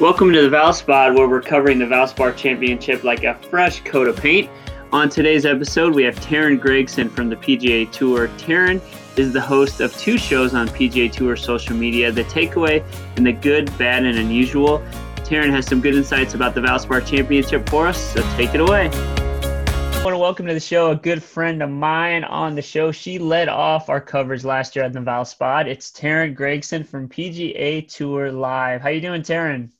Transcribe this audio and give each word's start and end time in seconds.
Welcome 0.00 0.32
to 0.32 0.48
the 0.48 0.56
Valspod, 0.56 1.16
where 1.16 1.28
we're 1.28 1.42
covering 1.42 1.80
the 1.80 1.84
Valspar 1.84 2.36
Championship 2.36 3.02
like 3.02 3.24
a 3.24 3.34
fresh 3.34 3.80
coat 3.80 4.06
of 4.06 4.16
paint. 4.16 4.48
On 4.92 5.08
today's 5.08 5.44
episode, 5.44 5.92
we 5.92 6.04
have 6.04 6.14
Taryn 6.20 6.60
Gregson 6.60 7.08
from 7.08 7.28
the 7.28 7.34
PGA 7.34 7.90
Tour. 7.90 8.28
Taryn 8.38 8.80
is 9.18 9.32
the 9.32 9.40
host 9.40 9.80
of 9.80 9.92
two 9.96 10.16
shows 10.16 10.54
on 10.54 10.68
PGA 10.68 11.10
Tour 11.10 11.34
social 11.34 11.74
media 11.74 12.12
The 12.12 12.22
Takeaway 12.22 12.84
and 13.16 13.26
The 13.26 13.32
Good, 13.32 13.76
Bad, 13.76 14.04
and 14.04 14.16
Unusual. 14.16 14.78
Taryn 15.24 15.50
has 15.50 15.66
some 15.66 15.80
good 15.80 15.96
insights 15.96 16.34
about 16.34 16.54
the 16.54 16.60
Valspar 16.60 17.04
Championship 17.04 17.68
for 17.68 17.88
us, 17.88 18.00
so 18.12 18.22
take 18.36 18.54
it 18.54 18.60
away. 18.60 18.90
I 18.92 20.04
want 20.04 20.14
to 20.14 20.18
welcome 20.18 20.46
to 20.46 20.54
the 20.54 20.60
show 20.60 20.92
a 20.92 20.96
good 20.96 21.24
friend 21.24 21.60
of 21.60 21.70
mine 21.70 22.22
on 22.22 22.54
the 22.54 22.62
show. 22.62 22.92
She 22.92 23.18
led 23.18 23.48
off 23.48 23.88
our 23.88 24.00
coverage 24.00 24.44
last 24.44 24.76
year 24.76 24.84
at 24.84 24.92
the 24.92 25.00
Valspod. 25.00 25.66
It's 25.66 25.90
Taryn 25.90 26.36
Gregson 26.36 26.84
from 26.84 27.08
PGA 27.08 27.92
Tour 27.92 28.30
Live. 28.30 28.80
How 28.80 28.90
you 28.90 29.00
doing, 29.00 29.22
Taryn? 29.22 29.70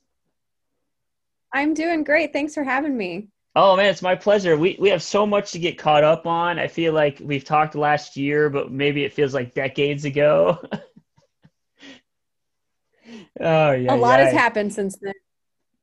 I'm 1.53 1.75
doing 1.75 2.05
great. 2.05 2.33
Thanks 2.33 2.55
for 2.55 2.63
having 2.63 2.97
me. 2.97 3.29
Oh 3.57 3.77
man, 3.77 3.87
it's 3.87 4.03
my 4.03 4.15
pleasure. 4.15 4.57
We 4.57 4.77
we 4.79 4.91
have 4.91 5.03
so 5.03 5.27
much 5.27 5.53
to 5.53 5.59
get 5.59 5.79
caught 5.79 6.05
up 6.05 6.27
on. 6.27 6.59
I 6.59 6.69
feel 6.69 6.93
like 6.93 7.21
we've 7.21 7.45
talked 7.45 7.75
last 7.75 8.17
year, 8.17 8.51
but 8.51 8.71
maybe 8.71 9.05
it 9.05 9.13
feels 9.13 9.35
like 9.35 9.55
decades 9.55 10.05
ago. 10.05 10.59
oh 13.41 13.73
yeah. 13.73 13.93
A 13.93 13.97
lot 13.97 14.21
yeah. 14.21 14.27
has 14.27 14.35
happened 14.35 14.73
since 14.73 14.97
then. 15.01 15.15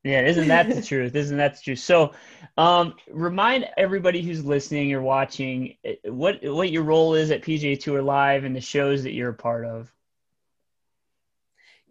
Yeah, 0.06 0.22
isn't 0.22 0.48
that 0.50 0.70
the 0.70 0.82
truth? 0.88 1.16
Isn't 1.16 1.38
that 1.38 1.56
the 1.56 1.62
truth? 1.62 1.80
So, 1.80 2.14
um, 2.58 2.94
remind 3.10 3.68
everybody 3.76 4.22
who's 4.22 4.46
listening 4.46 4.94
or 4.94 5.02
watching 5.02 5.78
eh, 5.84 5.96
what 6.06 6.44
what 6.44 6.72
your 6.72 6.84
role 6.84 7.16
is 7.16 7.32
at 7.32 7.42
PGA 7.42 7.80
Tour 7.80 8.04
Live 8.04 8.44
and 8.44 8.56
the 8.56 8.62
shows 8.62 9.04
that 9.04 9.14
you're 9.14 9.32
a 9.32 9.34
part 9.34 9.66
of. 9.66 9.92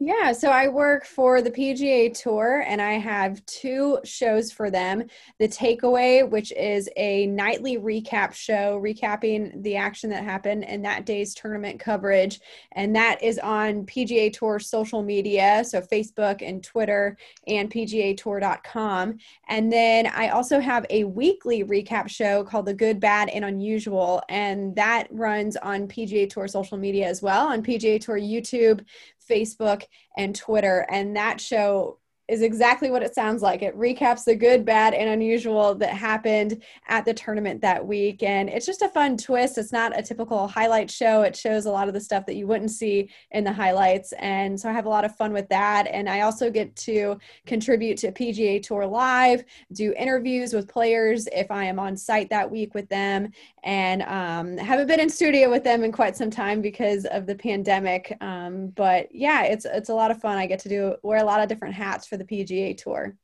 Yeah, 0.01 0.33
so 0.33 0.51
I 0.51 0.67
work 0.67 1.05
for 1.05 1.41
the 1.41 1.53
PGA 1.53 2.13
Tour 2.13 2.65
and 2.67 2.83
I 2.83 2.95
have 2.95 3.47
two 3.47 4.01
shows 4.05 4.51
for 4.51 4.69
them. 4.69 5.05
The 5.39 5.47
Takeaway, 5.47 6.29
which 6.29 6.53
is 6.53 6.89
a 6.97 7.27
nightly 7.29 7.79
recap 7.79 8.33
show, 8.33 8.81
recapping 8.83 9.63
the 9.63 9.77
action 9.77 10.11
that 10.11 10.25
happened 10.25 10.65
in 10.65 10.83
that 10.83 11.07
day's 11.07 11.33
tournament 11.33 11.79
coverage. 11.79 12.41
And 12.73 12.95
that 12.97 13.23
is 13.23 13.39
on 13.39 13.87
PGA 13.87 14.33
Tour 14.33 14.59
social 14.59 15.01
media, 15.05 15.63
so 15.65 15.81
Facebook 15.81 16.43
and 16.47 16.63
Twitter 16.63 17.17
and 17.47 17.71
PGATour.com. 17.71 19.19
And 19.49 19.73
then 19.73 20.09
I 20.09 20.31
also 20.31 20.59
have 20.59 20.87
a 20.91 21.05
weekly 21.05 21.63
recap 21.63 22.09
show 22.11 22.43
called 22.43 22.67
The 22.67 22.75
Good, 22.75 22.99
Bad, 22.99 23.29
and 23.29 23.45
Unusual. 23.45 24.23
And 24.29 24.75
that 24.75 25.07
runs 25.11 25.57
on 25.57 25.87
PGA 25.87 26.29
Tour 26.29 26.49
social 26.49 26.79
media 26.79 27.07
as 27.07 27.23
well, 27.23 27.47
on 27.47 27.63
PGA 27.63 28.01
Tour 28.01 28.19
YouTube, 28.19 28.85
Facebook, 29.31 29.85
and 30.17 30.35
Twitter. 30.35 30.87
And 30.91 31.17
that 31.17 31.41
show 31.41 31.99
is 32.27 32.43
exactly 32.43 32.91
what 32.91 33.03
it 33.03 33.15
sounds 33.15 33.43
like. 33.43 33.63
It 33.63 33.77
recaps 33.77 34.25
the 34.25 34.35
good, 34.35 34.65
bad, 34.65 34.95
and 34.95 35.11
unusual 35.11 35.75
that 35.75 35.91
happened 35.91 36.63
at 36.89 37.05
the 37.05 37.13
tournament 37.13 37.61
that 37.61 37.87
week. 37.87 38.23
And 38.23 38.49
it's 38.49 38.65
just 38.65 38.83
a 38.83 38.89
fun 38.89 39.17
twist. 39.17 39.59
It's 39.59 39.73
not 39.73 39.99
a 39.99 40.03
typical 40.03 40.49
highlight 40.49 40.91
show, 40.91 41.23
it 41.23 41.37
shows 41.37 41.67
a 41.67 41.71
lot 41.71 41.89
of 41.89 41.95
the 41.95 42.01
stuff 42.01 42.25
that 42.27 42.37
you 42.37 42.47
wouldn't 42.47 42.71
see 42.71 43.11
in 43.33 43.45
the 43.45 43.53
highlights. 43.53 44.13
And 44.19 44.59
so 44.59 44.71
I 44.71 44.73
have 44.73 44.87
a 44.87 44.89
lot 44.89 45.05
of 45.05 45.15
fun 45.17 45.33
with 45.33 45.49
that. 45.51 45.87
And 45.89 46.09
I 46.09 46.23
also 46.23 46.51
get 46.51 46.75
to 46.77 47.19
contribute 47.47 47.99
to 47.99 48.13
PGA 48.13 48.63
Tour 48.63 48.87
Live, 48.87 49.45
do 49.73 49.93
interviews 49.97 50.55
with 50.55 50.69
players 50.69 51.29
if 51.33 51.51
I 51.51 51.65
am 51.65 51.79
on 51.79 51.97
site 51.97 52.31
that 52.31 52.51
week 52.51 52.75
with 52.75 52.89
them. 52.89 53.33
And 53.65 54.03
um, 54.03 54.57
haven't 54.57 54.87
been 54.87 55.01
in 55.01 55.11
studio 55.11 55.51
with 55.51 55.65
them 55.65 55.85
in 55.85 55.93
quite 55.93 56.17
some 56.17 56.31
time 56.31 56.63
because 56.63 57.05
of 57.07 57.27
the 57.27 57.35
pandemic. 57.35 58.17
Um, 58.21 58.69
but 58.69 59.15
yeah, 59.15 59.45
it's 59.45 59.65
it's 59.65 59.89
a 59.89 59.95
lot 59.95 60.11
of 60.11 60.21
fun. 60.21 60.39
I 60.39 60.47
get 60.47 60.59
to 60.61 60.69
do 60.69 60.97
wear 61.03 61.19
a 61.19 61.25
lot 61.25 61.41
of 61.41 61.49
different 61.49 61.75
hats 61.75 62.07
for 62.15 62.19
the 62.19 62.25
PGA 62.25 62.77
Tour. 62.77 63.17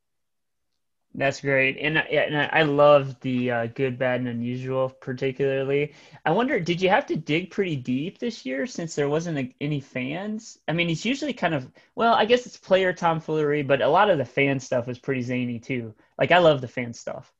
That's 1.14 1.40
great, 1.40 1.76
and, 1.80 1.98
and 1.98 2.36
I 2.52 2.62
love 2.62 3.18
the 3.20 3.50
uh, 3.50 3.66
good, 3.66 3.98
bad, 3.98 4.20
and 4.20 4.28
unusual 4.28 4.88
particularly. 4.88 5.92
I 6.24 6.30
wonder, 6.30 6.60
did 6.60 6.80
you 6.80 6.88
have 6.88 7.06
to 7.06 7.16
dig 7.16 7.50
pretty 7.50 7.76
deep 7.76 8.18
this 8.18 8.46
year 8.46 8.66
since 8.66 8.94
there 8.94 9.08
wasn't 9.08 9.38
a, 9.38 9.54
any 9.60 9.80
fans? 9.80 10.58
I 10.68 10.72
mean, 10.72 10.88
it's 10.88 11.04
usually 11.04 11.32
kind 11.32 11.54
of 11.54 11.70
well, 11.96 12.14
I 12.14 12.24
guess 12.26 12.46
it's 12.46 12.56
player 12.56 12.92
tomfoolery, 12.92 13.62
but 13.62 13.82
a 13.82 13.88
lot 13.88 14.10
of 14.10 14.18
the 14.18 14.24
fan 14.24 14.60
stuff 14.60 14.86
was 14.86 14.98
pretty 15.00 15.22
zany 15.22 15.58
too. 15.58 15.94
Like 16.18 16.30
I 16.30 16.38
love 16.38 16.60
the 16.60 16.68
fan 16.68 16.92
stuff. 16.92 17.32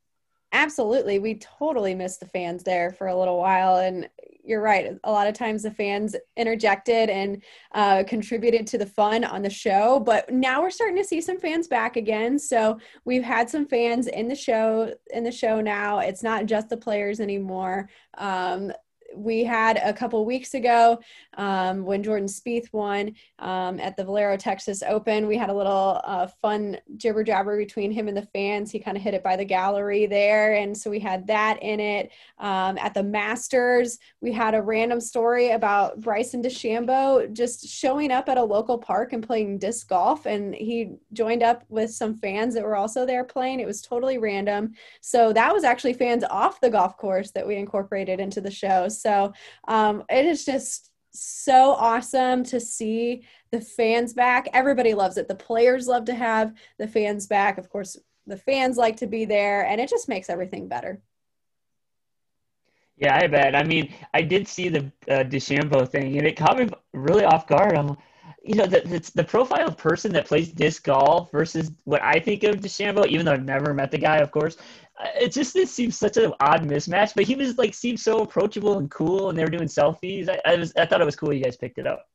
Absolutely. 0.52 1.18
We 1.18 1.36
totally 1.36 1.94
missed 1.94 2.20
the 2.20 2.26
fans 2.26 2.64
there 2.64 2.90
for 2.92 3.06
a 3.06 3.16
little 3.16 3.38
while. 3.38 3.76
And 3.76 4.08
you're 4.44 4.62
right. 4.62 4.92
A 5.04 5.10
lot 5.10 5.26
of 5.26 5.34
times 5.34 5.62
the 5.62 5.70
fans 5.70 6.16
interjected 6.36 7.10
and 7.10 7.42
uh, 7.72 8.04
contributed 8.06 8.66
to 8.68 8.78
the 8.78 8.86
fun 8.86 9.24
on 9.24 9.42
the 9.42 9.50
show. 9.50 10.00
But 10.00 10.30
now 10.32 10.62
we're 10.62 10.70
starting 10.70 10.96
to 10.96 11.04
see 11.04 11.20
some 11.20 11.38
fans 11.38 11.68
back 11.68 11.96
again. 11.96 12.38
So 12.38 12.78
we've 13.04 13.22
had 13.22 13.48
some 13.50 13.66
fans 13.66 14.06
in 14.06 14.28
the 14.28 14.34
show 14.34 14.94
in 15.12 15.24
the 15.24 15.32
show 15.32 15.60
now. 15.60 15.98
It's 15.98 16.22
not 16.22 16.46
just 16.46 16.68
the 16.68 16.76
players 16.76 17.20
anymore. 17.20 17.88
Um, 18.18 18.72
we 19.14 19.44
had 19.44 19.78
a 19.78 19.92
couple 19.92 20.24
weeks 20.24 20.54
ago 20.54 21.00
um, 21.36 21.84
when 21.84 22.02
Jordan 22.02 22.28
Spieth 22.28 22.72
won 22.72 23.14
um, 23.38 23.80
at 23.80 23.96
the 23.96 24.04
Valero 24.04 24.36
Texas 24.36 24.82
Open. 24.82 25.26
We 25.26 25.36
had 25.36 25.50
a 25.50 25.54
little 25.54 26.00
uh, 26.04 26.26
fun 26.40 26.78
jibber 26.96 27.24
jabber 27.24 27.56
between 27.56 27.90
him 27.90 28.08
and 28.08 28.16
the 28.16 28.28
fans. 28.32 28.70
He 28.70 28.78
kind 28.78 28.96
of 28.96 29.02
hit 29.02 29.14
it 29.14 29.22
by 29.22 29.36
the 29.36 29.44
gallery 29.44 30.06
there, 30.06 30.54
and 30.54 30.76
so 30.76 30.90
we 30.90 30.98
had 30.98 31.26
that 31.26 31.62
in 31.62 31.80
it. 31.80 32.10
Um, 32.38 32.78
at 32.78 32.94
the 32.94 33.02
Masters, 33.02 33.98
we 34.20 34.32
had 34.32 34.54
a 34.54 34.62
random 34.62 35.00
story 35.00 35.50
about 35.50 36.00
Bryson 36.00 36.42
DeChambeau 36.42 37.32
just 37.32 37.66
showing 37.68 38.10
up 38.10 38.28
at 38.28 38.38
a 38.38 38.44
local 38.44 38.78
park 38.78 39.12
and 39.12 39.26
playing 39.26 39.58
disc 39.58 39.88
golf, 39.88 40.26
and 40.26 40.54
he 40.54 40.96
joined 41.12 41.42
up 41.42 41.64
with 41.68 41.90
some 41.90 42.14
fans 42.14 42.54
that 42.54 42.64
were 42.64 42.76
also 42.76 43.06
there 43.06 43.24
playing. 43.24 43.60
It 43.60 43.66
was 43.66 43.82
totally 43.82 44.18
random. 44.18 44.74
So 45.00 45.32
that 45.32 45.52
was 45.52 45.64
actually 45.64 45.94
fans 45.94 46.24
off 46.24 46.60
the 46.60 46.70
golf 46.70 46.96
course 46.96 47.30
that 47.32 47.46
we 47.46 47.56
incorporated 47.56 48.20
into 48.20 48.40
the 48.40 48.50
show. 48.50 48.88
Um, 49.68 50.04
it 50.08 50.24
is 50.24 50.44
just 50.44 50.90
so 51.12 51.72
awesome 51.72 52.44
to 52.44 52.60
see 52.60 53.24
the 53.50 53.60
fans 53.60 54.12
back. 54.12 54.48
Everybody 54.52 54.94
loves 54.94 55.16
it. 55.16 55.28
The 55.28 55.34
players 55.34 55.88
love 55.88 56.04
to 56.06 56.14
have 56.14 56.54
the 56.78 56.86
fans 56.86 57.26
back. 57.26 57.58
Of 57.58 57.68
course, 57.68 57.96
the 58.26 58.36
fans 58.36 58.76
like 58.76 58.96
to 58.98 59.06
be 59.06 59.24
there, 59.24 59.66
and 59.66 59.80
it 59.80 59.88
just 59.88 60.08
makes 60.08 60.30
everything 60.30 60.68
better. 60.68 61.00
Yeah, 62.96 63.18
I 63.20 63.26
bet. 63.28 63.56
I 63.56 63.64
mean, 63.64 63.94
I 64.12 64.20
did 64.22 64.46
see 64.46 64.68
the 64.68 64.92
uh, 65.08 65.24
DeChambeau 65.24 65.88
thing, 65.88 66.18
and 66.18 66.26
it 66.26 66.36
caught 66.36 66.58
me 66.58 66.68
really 66.92 67.24
off 67.24 67.46
guard. 67.46 67.76
I'm, 67.76 67.96
you 68.42 68.54
know, 68.54 68.66
the, 68.66 68.80
the, 68.80 69.10
the 69.14 69.24
profile 69.24 69.66
of 69.68 69.76
person 69.76 70.12
that 70.12 70.26
plays 70.26 70.50
disc 70.50 70.84
golf 70.84 71.30
versus 71.30 71.70
what 71.84 72.02
I 72.02 72.18
think 72.20 72.42
of 72.44 72.56
DeChambeau, 72.56 73.06
even 73.06 73.26
though 73.26 73.32
I've 73.32 73.44
never 73.44 73.74
met 73.74 73.90
the 73.90 73.98
guy, 73.98 74.18
of 74.18 74.30
course 74.30 74.56
uh, 75.00 75.08
it 75.20 75.32
just 75.32 75.56
it 75.56 75.68
seems 75.68 75.96
such 75.96 76.16
an 76.16 76.32
odd 76.40 76.62
mismatch. 76.62 77.14
But 77.14 77.24
he 77.24 77.34
was 77.34 77.58
like 77.58 77.74
seemed 77.74 78.00
so 78.00 78.20
approachable 78.20 78.78
and 78.78 78.90
cool, 78.90 79.30
and 79.30 79.38
they 79.38 79.44
were 79.44 79.50
doing 79.50 79.68
selfies. 79.68 80.28
I, 80.28 80.40
I 80.44 80.56
was 80.56 80.72
I 80.76 80.86
thought 80.86 81.00
it 81.00 81.06
was 81.06 81.16
cool 81.16 81.32
you 81.32 81.42
guys 81.42 81.56
picked 81.56 81.78
it 81.78 81.86
up. 81.86 82.09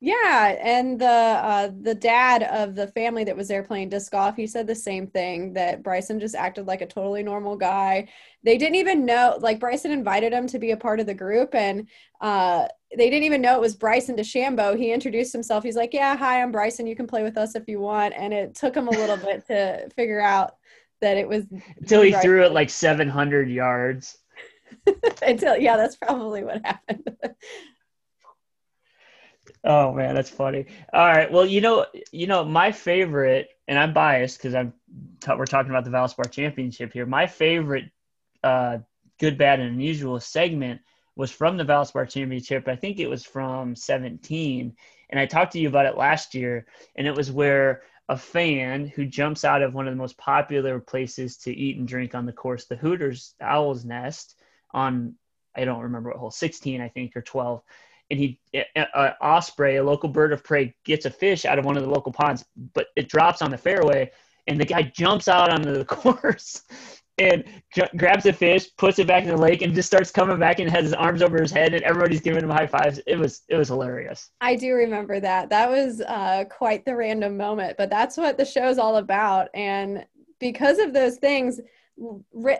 Yeah, 0.00 0.56
and 0.62 1.00
the 1.00 1.06
uh, 1.06 1.70
the 1.80 1.94
dad 1.94 2.44
of 2.44 2.76
the 2.76 2.86
family 2.86 3.24
that 3.24 3.36
was 3.36 3.48
there 3.48 3.64
playing 3.64 3.88
disc 3.88 4.12
golf, 4.12 4.36
he 4.36 4.46
said 4.46 4.68
the 4.68 4.74
same 4.74 5.08
thing 5.08 5.54
that 5.54 5.82
Bryson 5.82 6.20
just 6.20 6.36
acted 6.36 6.68
like 6.68 6.82
a 6.82 6.86
totally 6.86 7.24
normal 7.24 7.56
guy. 7.56 8.08
They 8.44 8.58
didn't 8.58 8.76
even 8.76 9.04
know, 9.04 9.36
like 9.40 9.58
Bryson 9.58 9.90
invited 9.90 10.32
him 10.32 10.46
to 10.48 10.58
be 10.60 10.70
a 10.70 10.76
part 10.76 11.00
of 11.00 11.06
the 11.06 11.14
group, 11.14 11.52
and 11.52 11.88
uh, 12.20 12.68
they 12.96 13.10
didn't 13.10 13.24
even 13.24 13.40
know 13.40 13.56
it 13.56 13.60
was 13.60 13.74
Bryson 13.74 14.14
DeChambeau. 14.16 14.78
He 14.78 14.92
introduced 14.92 15.32
himself. 15.32 15.64
He's 15.64 15.76
like, 15.76 15.92
"Yeah, 15.92 16.16
hi, 16.16 16.42
I'm 16.42 16.52
Bryson. 16.52 16.86
You 16.86 16.94
can 16.94 17.08
play 17.08 17.24
with 17.24 17.36
us 17.36 17.56
if 17.56 17.66
you 17.66 17.80
want." 17.80 18.14
And 18.16 18.32
it 18.32 18.54
took 18.54 18.76
him 18.76 18.86
a 18.86 18.92
little 18.92 19.16
bit 19.26 19.48
to 19.48 19.88
figure 19.96 20.20
out 20.20 20.58
that 21.00 21.16
it 21.16 21.26
was 21.26 21.44
until 21.80 22.02
he 22.02 22.12
threw 22.12 22.44
it 22.44 22.52
like 22.52 22.70
700 22.70 23.50
yards. 23.50 24.16
until 25.22 25.56
yeah, 25.56 25.76
that's 25.76 25.96
probably 25.96 26.44
what 26.44 26.64
happened. 26.64 27.10
oh 29.68 29.92
man, 29.92 30.14
that's 30.14 30.30
funny. 30.30 30.66
All 30.92 31.06
right, 31.06 31.30
well, 31.30 31.46
you 31.46 31.60
know, 31.60 31.86
you 32.10 32.26
know, 32.26 32.44
my 32.44 32.72
favorite, 32.72 33.48
and 33.68 33.78
I'm 33.78 33.92
biased 33.92 34.38
because 34.38 34.54
I'm 34.54 34.72
t- 35.20 35.32
we're 35.36 35.44
talking 35.44 35.70
about 35.70 35.84
the 35.84 35.90
Valspar 35.90 36.30
Championship 36.30 36.92
here. 36.92 37.06
My 37.06 37.26
favorite, 37.26 37.84
uh, 38.42 38.78
good, 39.20 39.36
bad, 39.36 39.60
and 39.60 39.74
unusual 39.74 40.18
segment 40.18 40.80
was 41.14 41.30
from 41.30 41.58
the 41.58 41.64
Valspar 41.64 42.08
Championship. 42.08 42.66
I 42.66 42.76
think 42.76 42.98
it 42.98 43.10
was 43.10 43.24
from 43.24 43.76
17, 43.76 44.74
and 45.10 45.20
I 45.20 45.26
talked 45.26 45.52
to 45.52 45.60
you 45.60 45.68
about 45.68 45.86
it 45.86 45.98
last 45.98 46.34
year, 46.34 46.66
and 46.96 47.06
it 47.06 47.14
was 47.14 47.30
where 47.30 47.82
a 48.08 48.16
fan 48.16 48.86
who 48.86 49.04
jumps 49.04 49.44
out 49.44 49.60
of 49.60 49.74
one 49.74 49.86
of 49.86 49.92
the 49.92 49.98
most 49.98 50.16
popular 50.16 50.80
places 50.80 51.36
to 51.36 51.54
eat 51.54 51.76
and 51.76 51.86
drink 51.86 52.14
on 52.14 52.24
the 52.24 52.32
course, 52.32 52.64
the 52.64 52.76
Hooters 52.76 53.34
Owl's 53.38 53.84
Nest, 53.84 54.34
on 54.72 55.14
I 55.54 55.64
don't 55.64 55.82
remember 55.82 56.10
what 56.10 56.18
hole, 56.18 56.30
16, 56.30 56.80
I 56.80 56.88
think, 56.88 57.16
or 57.16 57.22
12. 57.22 57.62
And 58.10 58.18
he, 58.18 58.40
uh, 58.74 59.10
osprey, 59.20 59.76
a 59.76 59.84
local 59.84 60.08
bird 60.08 60.32
of 60.32 60.42
prey, 60.42 60.74
gets 60.84 61.04
a 61.04 61.10
fish 61.10 61.44
out 61.44 61.58
of 61.58 61.64
one 61.64 61.76
of 61.76 61.82
the 61.82 61.90
local 61.90 62.10
ponds, 62.10 62.44
but 62.72 62.86
it 62.96 63.08
drops 63.08 63.42
on 63.42 63.50
the 63.50 63.58
fairway, 63.58 64.10
and 64.46 64.58
the 64.58 64.64
guy 64.64 64.82
jumps 64.82 65.28
out 65.28 65.50
onto 65.50 65.72
the 65.72 65.84
course 65.84 66.62
and 67.18 67.44
grabs 67.96 68.26
a 68.26 68.32
fish, 68.32 68.68
puts 68.76 68.98
it 68.98 69.06
back 69.06 69.24
in 69.24 69.30
the 69.30 69.36
lake, 69.36 69.62
and 69.62 69.74
just 69.74 69.88
starts 69.88 70.10
coming 70.10 70.38
back 70.38 70.60
and 70.60 70.70
has 70.70 70.84
his 70.84 70.94
arms 70.94 71.22
over 71.22 71.40
his 71.40 71.50
head, 71.50 71.74
and 71.74 71.82
everybody's 71.82 72.20
giving 72.20 72.42
him 72.42 72.50
high 72.50 72.66
fives. 72.66 73.00
It 73.06 73.18
was 73.18 73.42
it 73.48 73.56
was 73.56 73.68
hilarious. 73.68 74.30
I 74.40 74.56
do 74.56 74.72
remember 74.74 75.20
that. 75.20 75.50
That 75.50 75.68
was 75.68 76.00
uh, 76.00 76.44
quite 76.48 76.84
the 76.84 76.96
random 76.96 77.36
moment, 77.36 77.76
but 77.76 77.90
that's 77.90 78.16
what 78.16 78.38
the 78.38 78.44
show's 78.44 78.78
all 78.78 78.96
about. 78.96 79.48
And 79.54 80.06
because 80.38 80.78
of 80.78 80.92
those 80.92 81.16
things, 81.16 81.60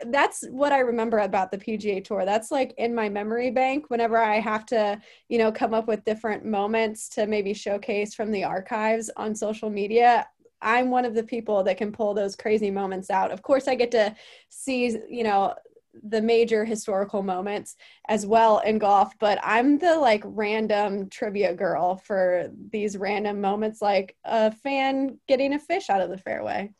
that's 0.06 0.44
what 0.50 0.72
I 0.72 0.80
remember 0.80 1.18
about 1.18 1.50
the 1.50 1.58
PGA 1.58 2.04
Tour. 2.04 2.24
That's 2.24 2.50
like 2.50 2.74
in 2.76 2.94
my 2.94 3.08
memory 3.08 3.50
bank 3.50 3.88
whenever 3.88 4.18
I 4.18 4.40
have 4.40 4.66
to, 4.66 5.00
you 5.28 5.38
know, 5.38 5.52
come 5.52 5.74
up 5.74 5.86
with 5.86 6.04
different 6.04 6.44
moments 6.44 7.08
to 7.10 7.26
maybe 7.26 7.54
showcase 7.54 8.14
from 8.14 8.32
the 8.32 8.44
archives 8.44 9.10
on 9.16 9.34
social 9.34 9.70
media. 9.70 10.26
I'm 10.60 10.90
one 10.90 11.04
of 11.04 11.14
the 11.14 11.22
people 11.22 11.62
that 11.64 11.76
can 11.76 11.92
pull 11.92 12.14
those 12.14 12.34
crazy 12.34 12.70
moments 12.70 13.10
out. 13.10 13.30
Of 13.30 13.42
course, 13.42 13.68
I 13.68 13.76
get 13.76 13.92
to 13.92 14.14
see, 14.48 14.98
you 15.08 15.22
know, 15.22 15.54
the 16.02 16.22
major 16.22 16.64
historical 16.64 17.22
moments 17.22 17.76
as 18.08 18.26
well 18.26 18.58
in 18.60 18.78
golf, 18.78 19.12
but 19.18 19.38
I'm 19.42 19.78
the 19.78 19.96
like 19.96 20.22
random 20.24 21.08
trivia 21.10 21.54
girl 21.54 21.96
for 21.96 22.50
these 22.70 22.96
random 22.96 23.40
moments, 23.40 23.80
like 23.80 24.16
a 24.24 24.52
fan 24.52 25.18
getting 25.26 25.54
a 25.54 25.58
fish 25.58 25.90
out 25.90 26.00
of 26.00 26.10
the 26.10 26.18
fairway. 26.18 26.72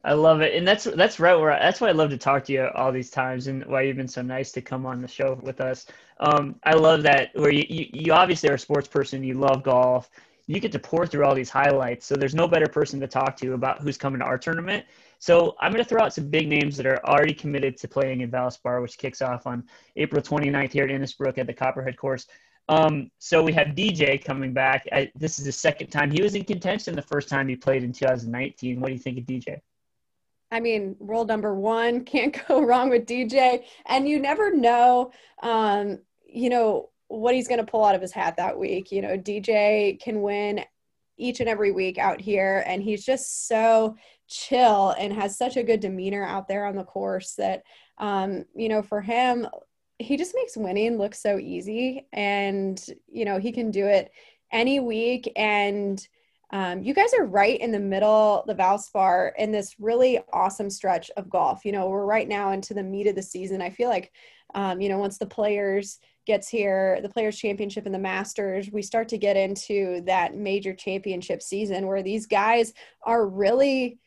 I 0.04 0.12
love 0.12 0.42
it, 0.42 0.54
and 0.54 0.68
that's 0.68 0.84
that's 0.84 1.18
right 1.18 1.34
where 1.34 1.52
I, 1.52 1.58
that's 1.60 1.80
why 1.80 1.88
I 1.88 1.92
love 1.92 2.10
to 2.10 2.18
talk 2.18 2.44
to 2.44 2.52
you 2.52 2.68
all 2.74 2.92
these 2.92 3.10
times, 3.10 3.46
and 3.46 3.64
why 3.64 3.82
you've 3.82 3.96
been 3.96 4.06
so 4.06 4.20
nice 4.22 4.52
to 4.52 4.60
come 4.60 4.84
on 4.84 5.00
the 5.00 5.08
show 5.08 5.38
with 5.42 5.60
us. 5.62 5.86
Um, 6.20 6.56
I 6.64 6.74
love 6.74 7.02
that 7.04 7.30
where 7.34 7.50
you, 7.50 7.64
you 7.68 7.86
you 7.92 8.12
obviously 8.12 8.50
are 8.50 8.54
a 8.54 8.58
sports 8.58 8.86
person, 8.86 9.24
you 9.24 9.34
love 9.34 9.62
golf, 9.62 10.10
you 10.46 10.60
get 10.60 10.72
to 10.72 10.78
pour 10.78 11.06
through 11.06 11.24
all 11.24 11.34
these 11.34 11.48
highlights. 11.48 12.06
So 12.06 12.16
there's 12.16 12.34
no 12.34 12.46
better 12.46 12.66
person 12.66 13.00
to 13.00 13.06
talk 13.06 13.36
to 13.38 13.54
about 13.54 13.80
who's 13.80 13.96
coming 13.96 14.20
to 14.20 14.26
our 14.26 14.38
tournament. 14.38 14.84
So 15.18 15.56
I'm 15.60 15.72
going 15.72 15.82
to 15.82 15.88
throw 15.88 16.02
out 16.02 16.12
some 16.12 16.28
big 16.28 16.48
names 16.48 16.76
that 16.76 16.86
are 16.86 17.04
already 17.06 17.32
committed 17.32 17.78
to 17.78 17.88
playing 17.88 18.20
in 18.20 18.30
Valspar, 18.30 18.82
which 18.82 18.98
kicks 18.98 19.22
off 19.22 19.46
on 19.46 19.64
April 19.96 20.20
29th 20.20 20.72
here 20.72 20.84
at 20.84 20.90
Innisbrook 20.90 21.38
at 21.38 21.46
the 21.46 21.54
Copperhead 21.54 21.96
course. 21.96 22.26
Um, 22.68 23.10
so 23.18 23.42
we 23.42 23.52
have 23.54 23.68
DJ 23.68 24.22
coming 24.22 24.52
back. 24.52 24.86
I, 24.92 25.10
this 25.14 25.38
is 25.38 25.46
the 25.46 25.52
second 25.52 25.88
time 25.88 26.10
he 26.10 26.22
was 26.22 26.34
in 26.34 26.44
contention. 26.44 26.94
The 26.94 27.02
first 27.02 27.30
time 27.30 27.48
he 27.48 27.56
played 27.56 27.84
in 27.84 27.92
2019. 27.92 28.80
What 28.80 28.88
do 28.88 28.92
you 28.92 28.98
think 28.98 29.18
of 29.18 29.24
DJ? 29.24 29.60
I 30.54 30.60
mean, 30.60 30.94
rule 31.00 31.24
number 31.24 31.52
one 31.52 32.04
can't 32.04 32.40
go 32.46 32.62
wrong 32.62 32.88
with 32.88 33.06
DJ, 33.06 33.64
and 33.86 34.08
you 34.08 34.20
never 34.20 34.54
know. 34.54 35.10
Um, 35.42 35.98
you 36.26 36.48
know 36.48 36.90
what 37.08 37.34
he's 37.34 37.48
going 37.48 37.58
to 37.58 37.70
pull 37.70 37.84
out 37.84 37.94
of 37.94 38.00
his 38.00 38.12
hat 38.12 38.36
that 38.36 38.58
week. 38.58 38.92
You 38.92 39.02
know, 39.02 39.18
DJ 39.18 40.00
can 40.00 40.22
win 40.22 40.64
each 41.16 41.40
and 41.40 41.48
every 41.48 41.72
week 41.72 41.98
out 41.98 42.20
here, 42.20 42.62
and 42.66 42.82
he's 42.82 43.04
just 43.04 43.48
so 43.48 43.96
chill 44.28 44.94
and 44.96 45.12
has 45.12 45.36
such 45.36 45.56
a 45.56 45.62
good 45.64 45.80
demeanor 45.80 46.24
out 46.24 46.46
there 46.46 46.66
on 46.66 46.76
the 46.76 46.84
course 46.84 47.34
that, 47.34 47.64
um, 47.98 48.44
you 48.54 48.68
know, 48.68 48.80
for 48.80 49.00
him, 49.00 49.46
he 49.98 50.16
just 50.16 50.34
makes 50.34 50.56
winning 50.56 50.98
look 50.98 51.16
so 51.16 51.36
easy, 51.38 52.06
and 52.12 52.80
you 53.08 53.24
know, 53.24 53.38
he 53.38 53.50
can 53.50 53.72
do 53.72 53.86
it 53.86 54.12
any 54.52 54.78
week 54.78 55.32
and 55.34 56.06
um, 56.54 56.84
you 56.84 56.94
guys 56.94 57.12
are 57.18 57.26
right 57.26 57.60
in 57.60 57.72
the 57.72 57.80
middle, 57.80 58.44
the 58.46 58.54
Valspar, 58.54 59.32
in 59.36 59.50
this 59.50 59.74
really 59.80 60.20
awesome 60.32 60.70
stretch 60.70 61.10
of 61.16 61.28
golf. 61.28 61.64
You 61.64 61.72
know, 61.72 61.88
we're 61.88 62.06
right 62.06 62.28
now 62.28 62.52
into 62.52 62.74
the 62.74 62.82
meat 62.82 63.08
of 63.08 63.16
the 63.16 63.22
season. 63.22 63.60
I 63.60 63.70
feel 63.70 63.88
like, 63.88 64.12
um, 64.54 64.80
you 64.80 64.88
know, 64.88 64.98
once 64.98 65.18
the 65.18 65.26
players 65.26 65.98
gets 66.28 66.48
here, 66.48 67.00
the 67.02 67.08
Players 67.08 67.36
Championship 67.36 67.86
and 67.86 67.94
the 67.94 67.98
Masters, 67.98 68.70
we 68.70 68.82
start 68.82 69.08
to 69.08 69.18
get 69.18 69.36
into 69.36 70.02
that 70.02 70.36
major 70.36 70.72
championship 70.72 71.42
season 71.42 71.88
where 71.88 72.04
these 72.04 72.26
guys 72.26 72.72
are 73.02 73.26
really 73.26 73.98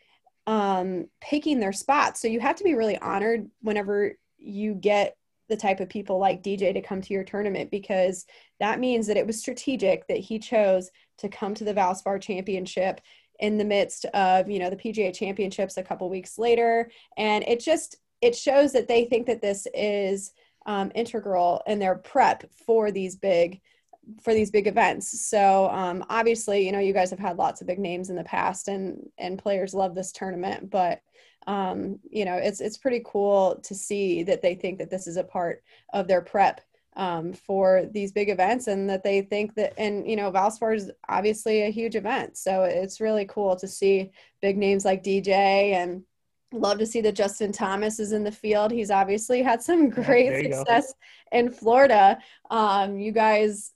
um, 0.47 1.09
picking 1.19 1.59
their 1.59 1.73
spots. 1.73 2.21
So 2.21 2.29
you 2.29 2.39
have 2.39 2.55
to 2.55 2.63
be 2.63 2.75
really 2.75 2.97
honored 2.97 3.51
whenever 3.61 4.13
you 4.37 4.73
get 4.73 5.17
the 5.49 5.57
type 5.57 5.79
of 5.79 5.89
people 5.89 6.19
like 6.19 6.43
DJ 6.43 6.73
to 6.73 6.81
come 6.81 7.01
to 7.01 7.13
your 7.13 7.23
tournament 7.23 7.71
because 7.71 8.25
that 8.59 8.79
means 8.79 9.07
that 9.07 9.17
it 9.17 9.27
was 9.27 9.39
strategic 9.39 10.07
that 10.07 10.17
he 10.17 10.39
chose 10.39 10.89
to 11.19 11.29
come 11.29 11.53
to 11.55 11.63
the 11.63 11.73
Valspar 11.73 12.21
Championship 12.21 13.01
in 13.39 13.57
the 13.57 13.65
midst 13.65 14.05
of 14.05 14.49
you 14.49 14.59
know 14.59 14.69
the 14.69 14.75
PGA 14.75 15.13
Championships 15.13 15.77
a 15.77 15.83
couple 15.83 16.09
weeks 16.09 16.37
later, 16.37 16.89
and 17.17 17.43
it 17.47 17.59
just 17.59 17.97
it 18.21 18.35
shows 18.35 18.73
that 18.73 18.87
they 18.87 19.05
think 19.05 19.27
that 19.27 19.41
this 19.41 19.67
is 19.73 20.33
um, 20.65 20.91
integral 20.95 21.61
in 21.67 21.79
their 21.79 21.95
prep 21.95 22.43
for 22.65 22.91
these 22.91 23.15
big 23.15 23.61
for 24.21 24.33
these 24.33 24.51
big 24.51 24.67
events. 24.67 25.27
So 25.27 25.69
um, 25.69 26.05
obviously, 26.09 26.65
you 26.65 26.71
know, 26.71 26.79
you 26.79 26.93
guys 26.93 27.09
have 27.09 27.19
had 27.19 27.37
lots 27.37 27.61
of 27.61 27.67
big 27.67 27.79
names 27.79 28.09
in 28.09 28.15
the 28.15 28.23
past, 28.23 28.67
and 28.67 29.09
and 29.17 29.39
players 29.39 29.73
love 29.73 29.95
this 29.95 30.11
tournament. 30.11 30.69
But 30.69 31.01
um, 31.47 31.99
you 32.09 32.25
know, 32.25 32.35
it's 32.35 32.59
it's 32.59 32.77
pretty 32.77 33.01
cool 33.05 33.59
to 33.63 33.73
see 33.73 34.21
that 34.23 34.41
they 34.41 34.53
think 34.53 34.77
that 34.79 34.89
this 34.89 35.07
is 35.07 35.15
a 35.15 35.23
part 35.23 35.63
of 35.93 36.07
their 36.07 36.21
prep 36.21 36.61
um, 36.97 37.31
for 37.31 37.87
these 37.91 38.11
big 38.11 38.29
events 38.29 38.67
and 38.67 38.89
that 38.89 39.03
they 39.03 39.21
think 39.21 39.55
that 39.55 39.73
and 39.77 40.09
you 40.09 40.15
know 40.15 40.31
valspar 40.31 40.75
is 40.75 40.91
obviously 41.07 41.63
a 41.63 41.71
huge 41.71 41.95
event. 41.95 42.37
So 42.37 42.63
it's 42.63 42.99
really 42.99 43.25
cool 43.25 43.55
to 43.55 43.67
see 43.67 44.11
big 44.41 44.57
names 44.57 44.83
like 44.83 45.03
dj 45.03 45.29
and 45.29 46.03
love 46.53 46.79
to 46.79 46.85
see 46.85 47.01
that 47.01 47.15
justin 47.15 47.51
thomas 47.51 47.99
is 47.99 48.11
in 48.11 48.23
the 48.23 48.31
field. 48.31 48.71
He's 48.71 48.91
obviously 48.91 49.41
had 49.41 49.61
some 49.61 49.89
great 49.89 50.53
success 50.53 50.93
go. 51.31 51.37
in 51.39 51.51
florida. 51.51 52.17
Um, 52.49 52.99
you 52.99 53.13
guys 53.13 53.71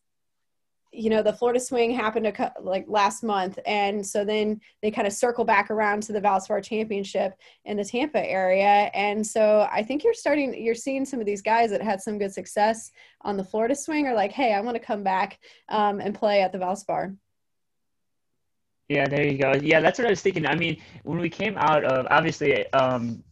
you 0.91 1.09
know 1.09 1.23
the 1.23 1.33
Florida 1.33 1.59
swing 1.59 1.91
happened 1.91 2.27
a, 2.27 2.53
like 2.59 2.85
last 2.87 3.23
month 3.23 3.57
and 3.65 4.05
so 4.05 4.25
then 4.25 4.59
they 4.81 4.91
kind 4.91 5.07
of 5.07 5.13
circle 5.13 5.45
back 5.45 5.71
around 5.71 6.03
to 6.03 6.13
the 6.13 6.19
Valspar 6.19 6.63
championship 6.63 7.33
in 7.65 7.77
the 7.77 7.85
Tampa 7.85 8.23
area 8.23 8.91
and 8.93 9.25
so 9.25 9.67
I 9.71 9.83
think 9.83 10.03
you're 10.03 10.13
starting 10.13 10.53
you're 10.61 10.75
seeing 10.75 11.05
some 11.05 11.19
of 11.19 11.25
these 11.25 11.41
guys 11.41 11.69
that 11.71 11.81
had 11.81 12.01
some 12.01 12.17
good 12.17 12.33
success 12.33 12.91
on 13.21 13.37
the 13.37 13.43
Florida 13.43 13.75
swing 13.75 14.07
are 14.07 14.13
like 14.13 14.31
hey 14.31 14.53
I 14.53 14.61
want 14.61 14.75
to 14.75 14.83
come 14.83 15.03
back 15.03 15.39
um, 15.69 16.01
and 16.01 16.13
play 16.13 16.41
at 16.41 16.51
the 16.51 16.57
Valspar. 16.57 17.15
Yeah 18.89 19.07
there 19.07 19.25
you 19.25 19.37
go. 19.37 19.53
Yeah 19.61 19.79
that's 19.79 19.97
what 19.97 20.07
I 20.07 20.11
was 20.11 20.21
thinking. 20.21 20.45
I 20.45 20.55
mean 20.55 20.81
when 21.03 21.19
we 21.19 21.29
came 21.29 21.57
out 21.57 21.85
of 21.85 22.05
obviously 22.09 22.71
um, 22.73 23.23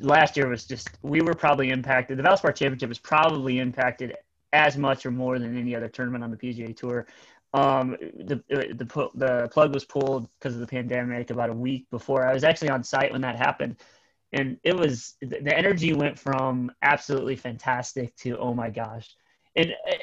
last 0.00 0.36
year 0.36 0.48
was 0.48 0.64
just 0.64 0.90
we 1.02 1.20
were 1.20 1.34
probably 1.34 1.70
impacted. 1.70 2.18
The 2.18 2.22
Valspar 2.24 2.54
championship 2.54 2.88
was 2.88 2.98
probably 2.98 3.60
impacted 3.60 4.16
as 4.56 4.76
much 4.76 5.06
or 5.06 5.10
more 5.10 5.38
than 5.38 5.56
any 5.56 5.74
other 5.76 5.88
tournament 5.88 6.24
on 6.24 6.30
the 6.30 6.36
PGA 6.36 6.76
Tour. 6.76 7.06
Um, 7.54 7.96
the, 8.00 8.42
the 8.48 9.10
the 9.14 9.48
plug 9.52 9.72
was 9.72 9.84
pulled 9.84 10.28
because 10.38 10.54
of 10.54 10.60
the 10.60 10.66
pandemic 10.66 11.30
about 11.30 11.50
a 11.50 11.54
week 11.54 11.86
before. 11.90 12.26
I 12.26 12.34
was 12.34 12.44
actually 12.44 12.70
on 12.70 12.82
site 12.82 13.12
when 13.12 13.20
that 13.22 13.36
happened, 13.36 13.76
and 14.32 14.58
it 14.62 14.76
was 14.76 15.14
the 15.20 15.56
energy 15.56 15.92
went 15.92 16.18
from 16.18 16.70
absolutely 16.82 17.36
fantastic 17.36 18.14
to 18.16 18.36
oh 18.38 18.52
my 18.52 18.68
gosh, 18.68 19.08
and 19.54 19.70
uh, 19.70 19.94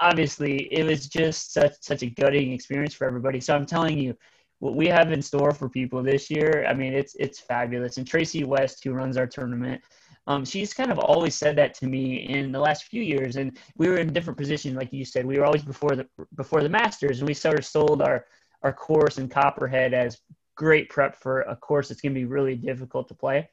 obviously 0.00 0.72
it 0.72 0.84
was 0.84 1.06
just 1.06 1.52
such 1.52 1.72
such 1.80 2.02
a 2.02 2.10
gutting 2.10 2.52
experience 2.52 2.94
for 2.94 3.06
everybody. 3.06 3.40
So 3.40 3.54
I'm 3.54 3.66
telling 3.66 3.98
you, 3.98 4.14
what 4.58 4.74
we 4.74 4.88
have 4.88 5.12
in 5.12 5.22
store 5.22 5.52
for 5.52 5.68
people 5.68 6.02
this 6.02 6.30
year, 6.30 6.66
I 6.68 6.74
mean, 6.74 6.92
it's 6.92 7.14
it's 7.14 7.38
fabulous. 7.38 7.96
And 7.96 8.06
Tracy 8.06 8.44
West, 8.44 8.82
who 8.84 8.92
runs 8.92 9.16
our 9.16 9.26
tournament, 9.26 9.82
um, 10.28 10.44
she's 10.44 10.74
kind 10.74 10.92
of 10.92 10.98
always 10.98 11.34
said 11.34 11.56
that 11.56 11.72
to 11.74 11.86
me 11.86 12.28
in 12.28 12.52
the 12.52 12.60
last 12.60 12.84
few 12.84 13.02
years, 13.02 13.36
and 13.36 13.58
we 13.78 13.88
were 13.88 13.96
in 13.96 14.12
different 14.12 14.38
positions, 14.38 14.76
like 14.76 14.92
you 14.92 15.02
said. 15.02 15.24
We 15.24 15.38
were 15.38 15.46
always 15.46 15.64
before 15.64 15.96
the 15.96 16.06
before 16.36 16.62
the 16.62 16.68
Masters, 16.68 17.20
and 17.20 17.26
we 17.26 17.32
sort 17.32 17.58
of 17.58 17.64
sold 17.64 18.02
our 18.02 18.26
our 18.62 18.72
course 18.72 19.16
in 19.16 19.30
Copperhead 19.30 19.94
as 19.94 20.20
great 20.54 20.90
prep 20.90 21.16
for 21.16 21.40
a 21.42 21.56
course 21.56 21.88
that's 21.88 22.02
going 22.02 22.12
to 22.12 22.20
be 22.20 22.26
really 22.26 22.56
difficult 22.56 23.08
to 23.08 23.14
play. 23.14 23.48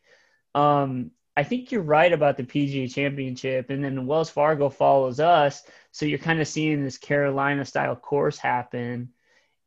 Um, 0.53 1.11
I 1.37 1.43
think 1.43 1.71
you're 1.71 1.81
right 1.81 2.11
about 2.11 2.35
the 2.35 2.43
PGA 2.43 2.93
Championship, 2.93 3.69
and 3.69 3.81
then 3.81 4.05
Wells 4.05 4.29
Fargo 4.29 4.69
follows 4.69 5.21
us, 5.21 5.63
so 5.91 6.05
you're 6.05 6.19
kind 6.19 6.41
of 6.41 6.47
seeing 6.47 6.83
this 6.83 6.97
Carolina 6.97 7.63
style 7.63 7.95
course 7.95 8.37
happen. 8.37 9.13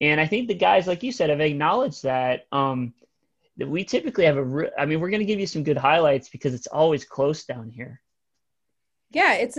And 0.03 0.21
I 0.21 0.27
think 0.27 0.47
the 0.47 0.55
guys, 0.55 0.87
like 0.87 1.03
you 1.03 1.12
said, 1.12 1.31
have 1.31 1.41
acknowledged 1.41 2.03
that. 2.03 2.47
Um, 2.53 2.93
we 3.67 3.85
typically 3.85 4.25
have 4.25 4.37
a. 4.37 4.71
I 4.79 4.87
mean, 4.87 5.00
we're 5.00 5.11
going 5.11 5.21
to 5.21 5.27
give 5.27 5.41
you 5.41 5.47
some 5.47 5.65
good 5.65 5.77
highlights 5.77 6.29
because 6.29 6.55
it's 6.55 6.67
always 6.67 7.05
close 7.05 7.45
down 7.45 7.71
here. 7.71 8.00
Yeah, 9.11 9.35
it's 9.35 9.59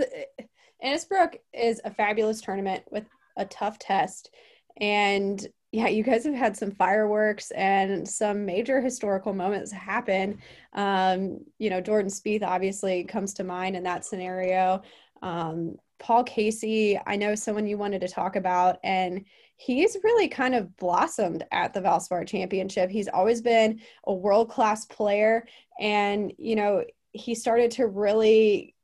Innisbrook 0.82 1.36
is 1.52 1.80
a 1.84 1.90
fabulous 1.90 2.40
tournament 2.40 2.84
with 2.90 3.04
a 3.36 3.44
tough 3.44 3.78
test, 3.78 4.30
and 4.80 5.46
yeah, 5.72 5.88
you 5.88 6.02
guys 6.02 6.24
have 6.24 6.34
had 6.34 6.56
some 6.56 6.72
fireworks 6.72 7.52
and 7.52 8.08
some 8.08 8.44
major 8.44 8.80
historical 8.80 9.32
moments 9.32 9.70
happen. 9.70 10.38
Um, 10.72 11.44
you 11.58 11.70
know, 11.70 11.80
Jordan 11.80 12.10
Spieth 12.10 12.42
obviously 12.42 13.04
comes 13.04 13.34
to 13.34 13.44
mind 13.44 13.76
in 13.76 13.84
that 13.84 14.04
scenario. 14.04 14.82
Um, 15.22 15.76
Paul 16.00 16.24
Casey, 16.24 16.98
I 17.06 17.14
know 17.14 17.34
someone 17.36 17.66
you 17.66 17.78
wanted 17.78 18.00
to 18.00 18.08
talk 18.08 18.34
about, 18.34 18.78
and 18.82 19.24
he's 19.56 19.96
really 20.02 20.26
kind 20.26 20.54
of 20.54 20.76
blossomed 20.76 21.44
at 21.52 21.72
the 21.72 21.80
Valspar 21.80 22.26
Championship. 22.26 22.90
He's 22.90 23.08
always 23.08 23.42
been 23.42 23.80
a 24.04 24.12
world 24.12 24.50
class 24.50 24.86
player, 24.86 25.46
and 25.78 26.32
you 26.38 26.56
know 26.56 26.84
he 27.12 27.34
started 27.34 27.70
to 27.72 27.86
really 27.86 28.74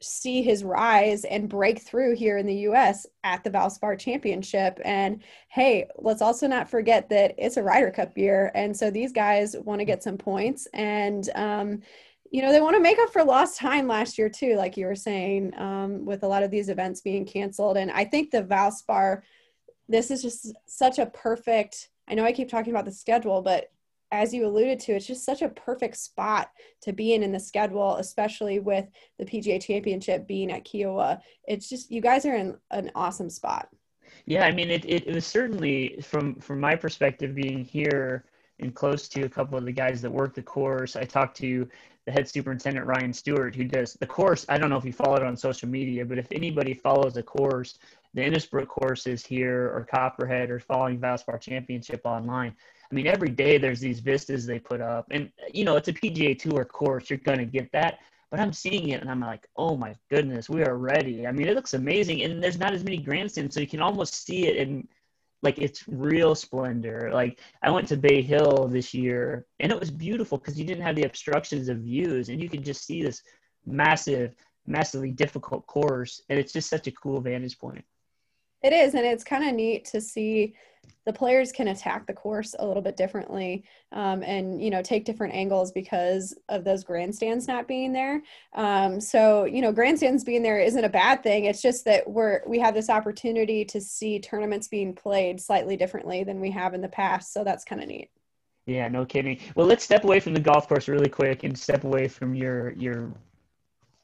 see 0.00 0.42
his 0.42 0.62
rise 0.62 1.24
and 1.24 1.48
break 1.48 1.80
through 1.80 2.14
here 2.14 2.36
in 2.36 2.46
the 2.46 2.68
US 2.68 3.06
at 3.24 3.42
the 3.42 3.50
Valspar 3.50 3.98
Championship. 3.98 4.78
And 4.84 5.22
hey, 5.48 5.86
let's 5.96 6.22
also 6.22 6.46
not 6.46 6.68
forget 6.68 7.08
that 7.08 7.34
it's 7.38 7.56
a 7.56 7.62
Ryder 7.62 7.90
Cup 7.90 8.16
year. 8.16 8.52
And 8.54 8.76
so 8.76 8.90
these 8.90 9.12
guys 9.12 9.56
want 9.56 9.80
to 9.80 9.86
get 9.86 10.02
some 10.02 10.18
points. 10.18 10.68
And, 10.74 11.28
um, 11.34 11.82
you 12.30 12.42
know, 12.42 12.52
they 12.52 12.60
want 12.60 12.76
to 12.76 12.82
make 12.82 12.98
up 12.98 13.12
for 13.12 13.24
lost 13.24 13.58
time 13.58 13.86
last 13.86 14.18
year, 14.18 14.28
too, 14.28 14.56
like 14.56 14.76
you 14.76 14.86
were 14.86 14.94
saying, 14.94 15.58
um, 15.58 16.04
with 16.04 16.22
a 16.22 16.28
lot 16.28 16.42
of 16.42 16.50
these 16.50 16.68
events 16.68 17.00
being 17.00 17.24
canceled. 17.24 17.76
And 17.76 17.90
I 17.90 18.04
think 18.04 18.30
the 18.30 18.42
Valspar, 18.42 19.22
this 19.88 20.10
is 20.10 20.22
just 20.22 20.52
such 20.66 20.98
a 20.98 21.06
perfect, 21.06 21.90
I 22.08 22.14
know 22.14 22.24
I 22.24 22.32
keep 22.32 22.48
talking 22.48 22.72
about 22.72 22.84
the 22.84 22.92
schedule, 22.92 23.42
but 23.42 23.70
as 24.12 24.32
you 24.32 24.46
alluded 24.46 24.78
to, 24.80 24.92
it's 24.92 25.06
just 25.06 25.24
such 25.24 25.42
a 25.42 25.48
perfect 25.48 25.96
spot 25.96 26.50
to 26.82 26.92
be 26.92 27.14
in 27.14 27.22
in 27.22 27.32
the 27.32 27.40
schedule, 27.40 27.96
especially 27.96 28.60
with 28.60 28.86
the 29.18 29.24
PGA 29.24 29.60
Championship 29.62 30.26
being 30.26 30.52
at 30.52 30.64
Kiawah 30.64 31.20
It's 31.46 31.68
just 31.68 31.90
you 31.90 32.00
guys 32.00 32.24
are 32.24 32.36
in 32.36 32.56
an 32.70 32.90
awesome 32.94 33.30
spot. 33.30 33.68
Yeah, 34.24 34.44
I 34.46 34.52
mean, 34.52 34.70
it, 34.70 34.84
it, 34.84 35.06
it 35.08 35.14
was 35.14 35.26
certainly 35.26 35.98
from 36.02 36.36
from 36.36 36.60
my 36.60 36.76
perspective 36.76 37.34
being 37.34 37.64
here 37.64 38.24
and 38.60 38.74
close 38.74 39.08
to 39.08 39.22
a 39.22 39.28
couple 39.28 39.58
of 39.58 39.64
the 39.64 39.72
guys 39.72 40.00
that 40.02 40.10
work 40.10 40.34
the 40.34 40.42
course. 40.42 40.96
I 40.96 41.04
talked 41.04 41.36
to 41.38 41.68
the 42.06 42.12
head 42.12 42.28
superintendent 42.28 42.86
Ryan 42.86 43.12
Stewart, 43.12 43.54
who 43.54 43.64
does 43.64 43.94
the 43.94 44.06
course. 44.06 44.46
I 44.48 44.58
don't 44.58 44.70
know 44.70 44.76
if 44.76 44.84
you 44.84 44.92
followed 44.92 45.22
it 45.22 45.26
on 45.26 45.36
social 45.36 45.68
media, 45.68 46.04
but 46.04 46.18
if 46.18 46.30
anybody 46.30 46.72
follows 46.72 47.14
the 47.14 47.22
course, 47.22 47.78
the 48.14 48.22
Innisbrook 48.22 48.68
courses 48.68 49.26
here 49.26 49.72
or 49.74 49.84
Copperhead 49.90 50.48
or 50.50 50.60
following 50.60 50.98
Valspar 50.98 51.40
Championship 51.40 52.00
online, 52.04 52.54
I 52.90 52.94
mean, 52.94 53.08
every 53.08 53.28
day 53.28 53.58
there's 53.58 53.80
these 53.80 53.98
vistas 53.98 54.46
they 54.46 54.60
put 54.60 54.80
up, 54.80 55.06
and 55.10 55.30
you 55.52 55.64
know, 55.64 55.76
it's 55.76 55.88
a 55.88 55.92
PGA 55.92 56.38
Tour 56.38 56.64
course. 56.64 57.10
You're 57.10 57.18
gonna 57.18 57.44
get 57.44 57.72
that, 57.72 57.98
but 58.30 58.38
I'm 58.38 58.52
seeing 58.52 58.90
it 58.90 59.00
and 59.00 59.10
I'm 59.10 59.20
like, 59.20 59.48
oh 59.56 59.76
my 59.76 59.96
goodness, 60.08 60.48
we 60.48 60.62
are 60.62 60.76
ready. 60.76 61.26
I 61.26 61.32
mean, 61.32 61.48
it 61.48 61.56
looks 61.56 61.74
amazing, 61.74 62.22
and 62.22 62.40
there's 62.40 62.58
not 62.58 62.72
as 62.72 62.84
many 62.84 62.98
grandstands, 62.98 63.54
so 63.54 63.60
you 63.60 63.66
can 63.66 63.82
almost 63.82 64.24
see 64.24 64.46
it 64.46 64.56
in 64.56 64.86
like 65.46 65.58
it's 65.58 65.86
real 65.86 66.34
splendor. 66.34 67.10
Like 67.14 67.38
I 67.62 67.70
went 67.70 67.86
to 67.88 67.96
Bay 67.96 68.20
Hill 68.20 68.66
this 68.68 68.92
year, 68.92 69.46
and 69.60 69.70
it 69.70 69.78
was 69.78 69.92
beautiful 69.92 70.38
because 70.38 70.58
you 70.58 70.64
didn't 70.64 70.82
have 70.82 70.96
the 70.96 71.04
obstructions 71.04 71.68
of 71.68 71.78
views, 71.78 72.28
and 72.28 72.42
you 72.42 72.48
could 72.48 72.64
just 72.64 72.84
see 72.84 73.00
this 73.00 73.22
massive, 73.64 74.34
massively 74.66 75.12
difficult 75.12 75.64
course, 75.68 76.20
and 76.28 76.36
it's 76.36 76.52
just 76.52 76.68
such 76.68 76.88
a 76.88 76.90
cool 76.90 77.20
vantage 77.20 77.58
point. 77.60 77.84
It 78.64 78.72
is, 78.72 78.94
and 78.94 79.06
it's 79.06 79.22
kind 79.22 79.48
of 79.48 79.54
neat 79.54 79.84
to 79.86 80.00
see 80.00 80.56
the 81.04 81.12
players 81.12 81.52
can 81.52 81.68
attack 81.68 82.06
the 82.06 82.12
course 82.12 82.54
a 82.58 82.66
little 82.66 82.82
bit 82.82 82.96
differently 82.96 83.64
um, 83.92 84.22
and 84.22 84.60
you 84.62 84.70
know 84.70 84.82
take 84.82 85.04
different 85.04 85.34
angles 85.34 85.70
because 85.72 86.36
of 86.48 86.64
those 86.64 86.84
grandstands 86.84 87.46
not 87.46 87.68
being 87.68 87.92
there. 87.92 88.22
Um, 88.54 89.00
so 89.00 89.44
you 89.44 89.62
know 89.62 89.72
grandstands 89.72 90.24
being 90.24 90.42
there 90.42 90.60
isn't 90.60 90.84
a 90.84 90.88
bad 90.88 91.22
thing. 91.22 91.44
It's 91.44 91.62
just 91.62 91.84
that 91.84 92.08
we're 92.08 92.42
we 92.46 92.58
have 92.58 92.74
this 92.74 92.90
opportunity 92.90 93.64
to 93.66 93.80
see 93.80 94.18
tournaments 94.18 94.68
being 94.68 94.94
played 94.94 95.40
slightly 95.40 95.76
differently 95.76 96.24
than 96.24 96.40
we 96.40 96.50
have 96.50 96.74
in 96.74 96.80
the 96.80 96.88
past. 96.88 97.32
So 97.32 97.44
that's 97.44 97.64
kind 97.64 97.82
of 97.82 97.88
neat. 97.88 98.10
Yeah 98.66 98.88
no 98.88 99.06
kidding. 99.06 99.38
Well 99.54 99.66
let's 99.66 99.84
step 99.84 100.04
away 100.04 100.20
from 100.20 100.34
the 100.34 100.40
golf 100.40 100.68
course 100.68 100.88
really 100.88 101.08
quick 101.08 101.44
and 101.44 101.56
step 101.56 101.84
away 101.84 102.08
from 102.08 102.34
your 102.34 102.72
your 102.72 103.12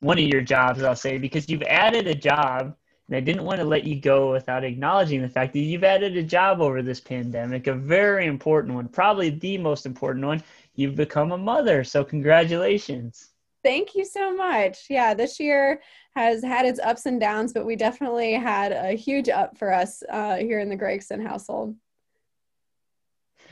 one 0.02 0.18
of 0.18 0.24
your 0.24 0.40
jobs 0.40 0.82
i'll 0.82 0.96
say 0.96 1.16
because 1.16 1.48
you've 1.48 1.62
added 1.62 2.08
a 2.08 2.14
job 2.14 2.74
and 3.12 3.18
I 3.18 3.20
didn't 3.20 3.44
want 3.44 3.60
to 3.60 3.66
let 3.66 3.84
you 3.84 4.00
go 4.00 4.32
without 4.32 4.64
acknowledging 4.64 5.20
the 5.20 5.28
fact 5.28 5.52
that 5.52 5.58
you've 5.58 5.84
added 5.84 6.16
a 6.16 6.22
job 6.22 6.62
over 6.62 6.80
this 6.80 6.98
pandemic, 6.98 7.66
a 7.66 7.74
very 7.74 8.24
important 8.24 8.72
one, 8.72 8.88
probably 8.88 9.28
the 9.28 9.58
most 9.58 9.84
important 9.84 10.24
one. 10.24 10.42
You've 10.76 10.94
become 10.94 11.30
a 11.32 11.36
mother. 11.36 11.84
So, 11.84 12.04
congratulations. 12.04 13.28
Thank 13.62 13.94
you 13.94 14.06
so 14.06 14.34
much. 14.34 14.86
Yeah, 14.88 15.12
this 15.12 15.38
year 15.38 15.82
has 16.16 16.42
had 16.42 16.64
its 16.64 16.80
ups 16.80 17.04
and 17.04 17.20
downs, 17.20 17.52
but 17.52 17.66
we 17.66 17.76
definitely 17.76 18.32
had 18.32 18.72
a 18.72 18.92
huge 18.92 19.28
up 19.28 19.58
for 19.58 19.74
us 19.74 20.02
uh, 20.08 20.36
here 20.36 20.60
in 20.60 20.70
the 20.70 20.76
Gregson 20.76 21.20
household. 21.20 21.76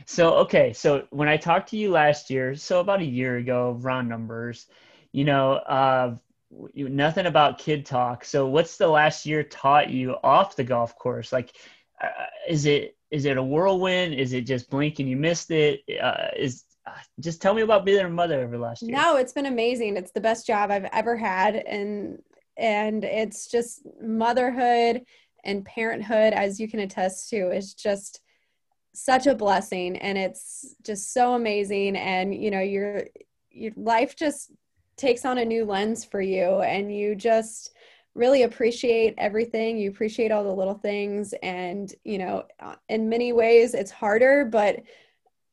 So, 0.06 0.36
okay, 0.36 0.72
so 0.72 1.06
when 1.10 1.28
I 1.28 1.36
talked 1.36 1.68
to 1.70 1.76
you 1.76 1.90
last 1.90 2.30
year, 2.30 2.54
so 2.54 2.80
about 2.80 3.00
a 3.00 3.04
year 3.04 3.36
ago, 3.36 3.76
round 3.78 4.08
numbers, 4.08 4.66
you 5.12 5.24
know, 5.24 5.52
uh, 5.52 6.16
nothing 6.88 7.26
about 7.26 7.58
kid 7.58 7.86
talk. 7.86 8.24
So 8.24 8.46
what's 8.46 8.76
the 8.76 8.88
last 8.88 9.26
year 9.26 9.42
taught 9.42 9.90
you 9.90 10.16
off 10.22 10.56
the 10.56 10.64
golf 10.64 10.96
course? 10.96 11.32
Like, 11.32 11.54
uh, 12.00 12.08
is 12.48 12.66
it 12.66 12.96
is 13.10 13.24
it 13.24 13.36
a 13.36 13.42
whirlwind? 13.42 14.14
Is 14.14 14.32
it 14.32 14.42
just 14.42 14.70
blink 14.70 14.98
and 14.98 15.08
you 15.08 15.16
missed 15.16 15.50
it? 15.50 15.80
Uh, 16.00 16.28
is 16.36 16.64
uh, 16.86 16.92
just 17.18 17.42
tell 17.42 17.54
me 17.54 17.62
about 17.62 17.84
being 17.84 18.04
a 18.04 18.08
mother 18.08 18.40
over 18.40 18.56
the 18.56 18.62
last 18.62 18.82
year. 18.82 18.96
No, 18.96 19.16
it's 19.16 19.32
been 19.32 19.46
amazing. 19.46 19.96
It's 19.96 20.12
the 20.12 20.20
best 20.20 20.46
job 20.46 20.70
I've 20.70 20.88
ever 20.92 21.16
had, 21.16 21.56
and 21.56 22.18
and 22.56 23.04
it's 23.04 23.48
just 23.48 23.86
motherhood 24.02 25.02
and 25.44 25.64
parenthood, 25.64 26.32
as 26.32 26.60
you 26.60 26.68
can 26.68 26.80
attest 26.80 27.30
to, 27.30 27.50
is 27.50 27.74
just 27.74 28.20
such 28.94 29.26
a 29.26 29.34
blessing, 29.34 29.96
and 29.96 30.16
it's 30.18 30.74
just 30.84 31.12
so 31.12 31.34
amazing. 31.34 31.96
And 31.96 32.34
you 32.34 32.50
know, 32.50 32.60
your 32.60 33.04
your 33.50 33.72
life 33.76 34.16
just 34.16 34.50
takes 35.00 35.24
on 35.24 35.38
a 35.38 35.44
new 35.44 35.64
lens 35.64 36.04
for 36.04 36.20
you 36.20 36.60
and 36.60 36.94
you 36.94 37.14
just 37.14 37.72
really 38.14 38.42
appreciate 38.42 39.14
everything. 39.18 39.78
You 39.78 39.90
appreciate 39.90 40.30
all 40.30 40.44
the 40.44 40.52
little 40.52 40.74
things 40.74 41.32
and 41.42 41.92
you 42.04 42.18
know 42.18 42.44
uh, 42.60 42.74
in 42.88 43.08
many 43.08 43.32
ways 43.32 43.74
it's 43.74 43.90
harder 43.90 44.44
but 44.44 44.82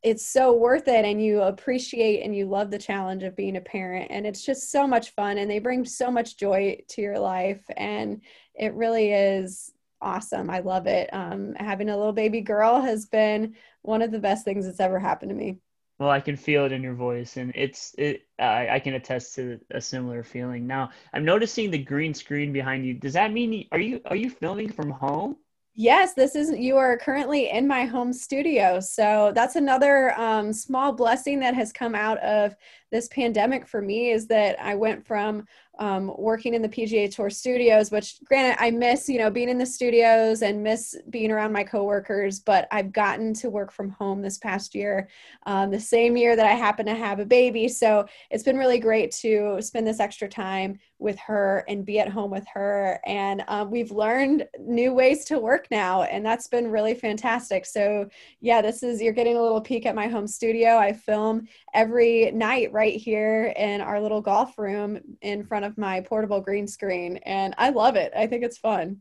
it's 0.03 0.25
so 0.25 0.53
worth 0.53 0.87
it 0.87 1.05
and 1.05 1.23
you 1.23 1.41
appreciate 1.41 2.23
and 2.23 2.35
you 2.35 2.45
love 2.45 2.69
the 2.69 2.77
challenge 2.77 3.23
of 3.23 3.35
being 3.35 3.57
a 3.57 3.61
parent 3.61 4.07
and 4.11 4.27
it's 4.27 4.45
just 4.45 4.71
so 4.71 4.87
much 4.87 5.09
fun 5.11 5.37
and 5.37 5.49
they 5.49 5.59
bring 5.59 5.83
so 5.83 6.11
much 6.11 6.37
joy 6.37 6.77
to 6.87 7.01
your 7.01 7.17
life 7.19 7.63
and 7.77 8.21
it 8.55 8.73
really 8.73 9.11
is 9.11 9.71
awesome. 10.01 10.49
I 10.49 10.59
love 10.59 10.85
it. 10.85 11.09
Um, 11.11 11.53
having 11.55 11.89
a 11.89 11.97
little 11.97 12.13
baby 12.13 12.41
girl 12.41 12.81
has 12.81 13.05
been 13.07 13.55
one 13.81 14.01
of 14.01 14.11
the 14.11 14.19
best 14.19 14.45
things 14.45 14.65
that's 14.65 14.79
ever 14.79 14.99
happened 14.99 15.29
to 15.29 15.35
me 15.35 15.57
well, 15.99 16.09
I 16.09 16.19
can 16.19 16.35
feel 16.35 16.65
it 16.65 16.71
in 16.71 16.83
your 16.83 16.93
voice, 16.93 17.37
and 17.37 17.51
it's 17.55 17.95
it. 17.97 18.27
I, 18.37 18.69
I 18.69 18.79
can 18.79 18.93
attest 18.93 19.33
to 19.35 19.59
a 19.71 19.81
similar 19.81 20.23
feeling. 20.23 20.67
Now, 20.67 20.91
I'm 21.13 21.25
noticing 21.25 21.71
the 21.71 21.77
green 21.79 22.13
screen 22.13 22.53
behind 22.53 22.85
you. 22.85 22.93
Does 22.93 23.13
that 23.13 23.33
mean 23.33 23.67
are 23.71 23.79
you 23.79 24.01
are 24.05 24.15
you 24.15 24.29
filming 24.29 24.69
from 24.71 24.91
home? 24.91 25.37
Yes, 25.79 26.15
this 26.15 26.35
is 26.35 26.51
you 26.57 26.77
are 26.77 26.97
currently 26.97 27.49
in 27.49 27.67
my 27.67 27.85
home 27.85 28.11
studio. 28.11 28.79
So 28.79 29.31
that's 29.33 29.55
another 29.55 30.19
um, 30.19 30.51
small 30.51 30.91
blessing 30.91 31.39
that 31.41 31.53
has 31.53 31.71
come 31.71 31.93
out 31.93 32.17
of 32.19 32.55
this 32.91 33.07
pandemic 33.09 33.67
for 33.67 33.81
me 33.81 34.11
is 34.11 34.27
that 34.27 34.59
I 34.61 34.75
went 34.75 35.05
from 35.05 35.45
um, 35.79 36.11
working 36.17 36.53
in 36.53 36.61
the 36.61 36.69
PGA 36.69 37.13
Tour 37.13 37.29
studios, 37.29 37.91
which 37.91 38.23
granted 38.25 38.61
I 38.61 38.71
miss, 38.71 39.07
you 39.07 39.19
know, 39.19 39.29
being 39.29 39.49
in 39.49 39.57
the 39.57 39.65
studios 39.65 40.41
and 40.41 40.63
miss 40.63 40.95
being 41.09 41.31
around 41.31 41.51
my 41.51 41.63
coworkers, 41.63 42.39
but 42.39 42.67
I've 42.71 42.91
gotten 42.91 43.33
to 43.35 43.49
work 43.49 43.71
from 43.71 43.91
home 43.91 44.21
this 44.21 44.37
past 44.37 44.73
year, 44.73 45.07
um, 45.45 45.69
the 45.71 45.79
same 45.79 46.17
year 46.17 46.35
that 46.35 46.45
I 46.45 46.53
happen 46.53 46.85
to 46.87 46.95
have 46.95 47.19
a 47.19 47.25
baby. 47.25 47.67
So 47.67 48.05
it's 48.31 48.43
been 48.43 48.57
really 48.57 48.79
great 48.79 49.11
to 49.17 49.61
spend 49.61 49.85
this 49.85 49.99
extra 49.99 50.27
time 50.27 50.79
with 50.99 51.19
her 51.19 51.63
and 51.67 51.85
be 51.85 51.99
at 51.99 52.09
home 52.09 52.31
with 52.31 52.45
her. 52.53 52.99
And 53.05 53.43
um, 53.47 53.69
we've 53.69 53.91
learned 53.91 54.47
new 54.59 54.93
ways 54.93 55.25
to 55.25 55.37
work 55.37 55.67
now, 55.69 56.03
and 56.03 56.25
that's 56.25 56.47
been 56.47 56.71
really 56.71 56.95
fantastic. 56.95 57.65
So 57.65 58.09
yeah, 58.41 58.61
this 58.61 58.81
is 58.81 59.01
you're 59.01 59.13
getting 59.13 59.37
a 59.37 59.41
little 59.41 59.61
peek 59.61 59.85
at 59.85 59.95
my 59.95 60.07
home 60.07 60.27
studio. 60.27 60.77
I 60.77 60.93
film 60.93 61.47
every 61.73 62.31
night 62.31 62.73
right 62.77 62.95
here 62.95 63.55
in 63.57 63.81
our 63.81 63.99
little 63.99 64.21
golf 64.21 64.55
room 64.59 64.99
in 65.23 65.43
front 65.43 65.65
of 65.65 65.75
my 65.79 65.99
portable 65.99 66.39
green 66.39 66.67
screen 66.67 67.17
and 67.25 67.55
I 67.57 67.71
love 67.71 67.95
it. 67.95 68.13
I 68.15 68.27
think 68.27 68.43
it's 68.43 68.59
fun. 68.59 68.97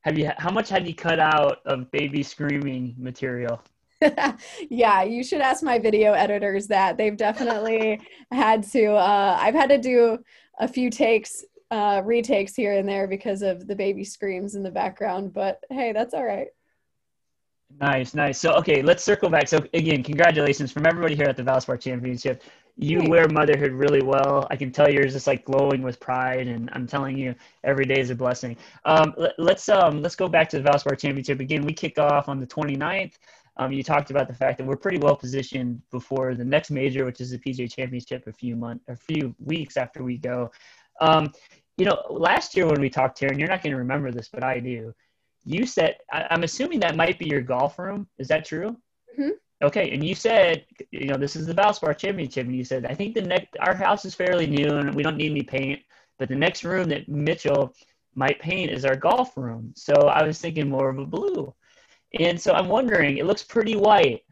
Have 0.00 0.18
you 0.18 0.32
how 0.38 0.50
much 0.50 0.70
have 0.70 0.84
you 0.84 0.92
cut 0.92 1.20
out 1.20 1.58
of 1.66 1.88
baby 1.92 2.24
screaming 2.24 2.96
material? 2.98 3.62
yeah, 4.68 5.04
you 5.04 5.22
should 5.22 5.40
ask 5.40 5.62
my 5.62 5.78
video 5.78 6.14
editors 6.14 6.66
that. 6.66 6.96
They've 6.96 7.16
definitely 7.16 8.00
had 8.32 8.64
to 8.72 8.94
uh 8.94 9.38
I've 9.40 9.54
had 9.54 9.70
to 9.70 9.78
do 9.78 10.18
a 10.58 10.66
few 10.66 10.90
takes 10.90 11.44
uh 11.70 12.02
retakes 12.04 12.56
here 12.56 12.72
and 12.72 12.88
there 12.88 13.06
because 13.06 13.42
of 13.42 13.68
the 13.68 13.76
baby 13.76 14.02
screams 14.02 14.56
in 14.56 14.64
the 14.64 14.70
background, 14.82 15.32
but 15.32 15.60
hey, 15.70 15.92
that's 15.92 16.12
all 16.12 16.24
right. 16.24 16.48
Nice, 17.80 18.14
nice. 18.14 18.38
So, 18.38 18.52
okay, 18.54 18.82
let's 18.82 19.02
circle 19.02 19.28
back. 19.28 19.48
So, 19.48 19.58
again, 19.74 20.02
congratulations 20.02 20.70
from 20.70 20.86
everybody 20.86 21.16
here 21.16 21.26
at 21.26 21.36
the 21.36 21.42
Valspar 21.42 21.80
Championship. 21.80 22.42
You 22.76 23.02
wear 23.08 23.28
motherhood 23.28 23.72
really 23.72 24.02
well. 24.02 24.46
I 24.50 24.56
can 24.56 24.72
tell 24.72 24.90
yours 24.90 25.12
just 25.12 25.26
like 25.26 25.44
glowing 25.44 25.82
with 25.82 26.00
pride, 26.00 26.48
and 26.48 26.68
I'm 26.72 26.86
telling 26.86 27.16
you, 27.16 27.34
every 27.62 27.84
day 27.84 28.00
is 28.00 28.10
a 28.10 28.14
blessing. 28.14 28.56
Um, 28.84 29.14
let, 29.16 29.56
us 29.56 29.68
um, 29.68 30.02
let's 30.02 30.16
go 30.16 30.28
back 30.28 30.48
to 30.50 30.60
the 30.60 30.68
Valspar 30.68 30.98
Championship 30.98 31.38
again. 31.40 31.64
We 31.64 31.72
kick 31.72 31.98
off 31.98 32.28
on 32.28 32.40
the 32.40 32.46
29th. 32.46 33.14
Um, 33.56 33.72
you 33.72 33.84
talked 33.84 34.10
about 34.10 34.26
the 34.26 34.34
fact 34.34 34.58
that 34.58 34.66
we're 34.66 34.76
pretty 34.76 34.98
well 34.98 35.14
positioned 35.14 35.80
before 35.92 36.34
the 36.34 36.44
next 36.44 36.72
major, 36.72 37.04
which 37.04 37.20
is 37.20 37.30
the 37.30 37.38
PGA 37.38 37.72
Championship, 37.72 38.26
a 38.26 38.32
few 38.32 38.56
months, 38.56 38.84
a 38.88 38.96
few 38.96 39.34
weeks 39.38 39.76
after 39.76 40.02
we 40.02 40.18
go. 40.18 40.50
Um, 41.00 41.30
you 41.76 41.84
know, 41.84 42.02
last 42.10 42.56
year 42.56 42.66
when 42.66 42.80
we 42.80 42.90
talked 42.90 43.20
here, 43.20 43.28
and 43.28 43.38
you're 43.38 43.48
not 43.48 43.62
going 43.62 43.72
to 43.72 43.78
remember 43.78 44.10
this, 44.10 44.28
but 44.28 44.42
I 44.42 44.58
do 44.58 44.92
you 45.44 45.66
said 45.66 45.96
I, 46.12 46.26
am 46.30 46.42
assuming 46.42 46.80
that 46.80 46.96
might 46.96 47.18
be 47.18 47.26
your 47.26 47.42
golf 47.42 47.78
room. 47.78 48.08
Is 48.18 48.28
that 48.28 48.44
true? 48.44 48.76
Mm-hmm. 49.18 49.30
Okay, 49.64 49.90
and 49.92 50.04
you 50.04 50.14
said 50.14 50.64
you 50.90 51.06
know 51.06 51.16
this 51.16 51.36
is 51.36 51.46
the 51.46 51.54
Valspar 51.54 51.96
Championship, 51.96 52.46
and 52.46 52.56
you 52.56 52.64
said 52.64 52.86
I 52.86 52.94
think 52.94 53.14
the 53.14 53.22
next 53.22 53.56
our 53.60 53.74
house 53.74 54.04
is 54.04 54.14
fairly 54.14 54.46
new 54.46 54.76
and 54.76 54.94
we 54.94 55.02
don't 55.02 55.16
need 55.16 55.30
any 55.30 55.42
paint. 55.42 55.80
But 56.18 56.28
the 56.28 56.36
next 56.36 56.64
room 56.64 56.88
that 56.90 57.08
Mitchell 57.08 57.74
might 58.14 58.40
paint 58.40 58.70
is 58.70 58.84
our 58.84 58.96
golf 58.96 59.36
room. 59.36 59.72
So 59.76 59.92
I 59.92 60.22
was 60.22 60.38
thinking 60.38 60.68
more 60.68 60.88
of 60.88 60.98
a 60.98 61.06
blue. 61.06 61.52
And 62.18 62.40
so 62.40 62.52
I'm 62.52 62.68
wondering, 62.68 63.18
it 63.18 63.26
looks 63.26 63.42
pretty 63.42 63.76
white. 63.76 64.22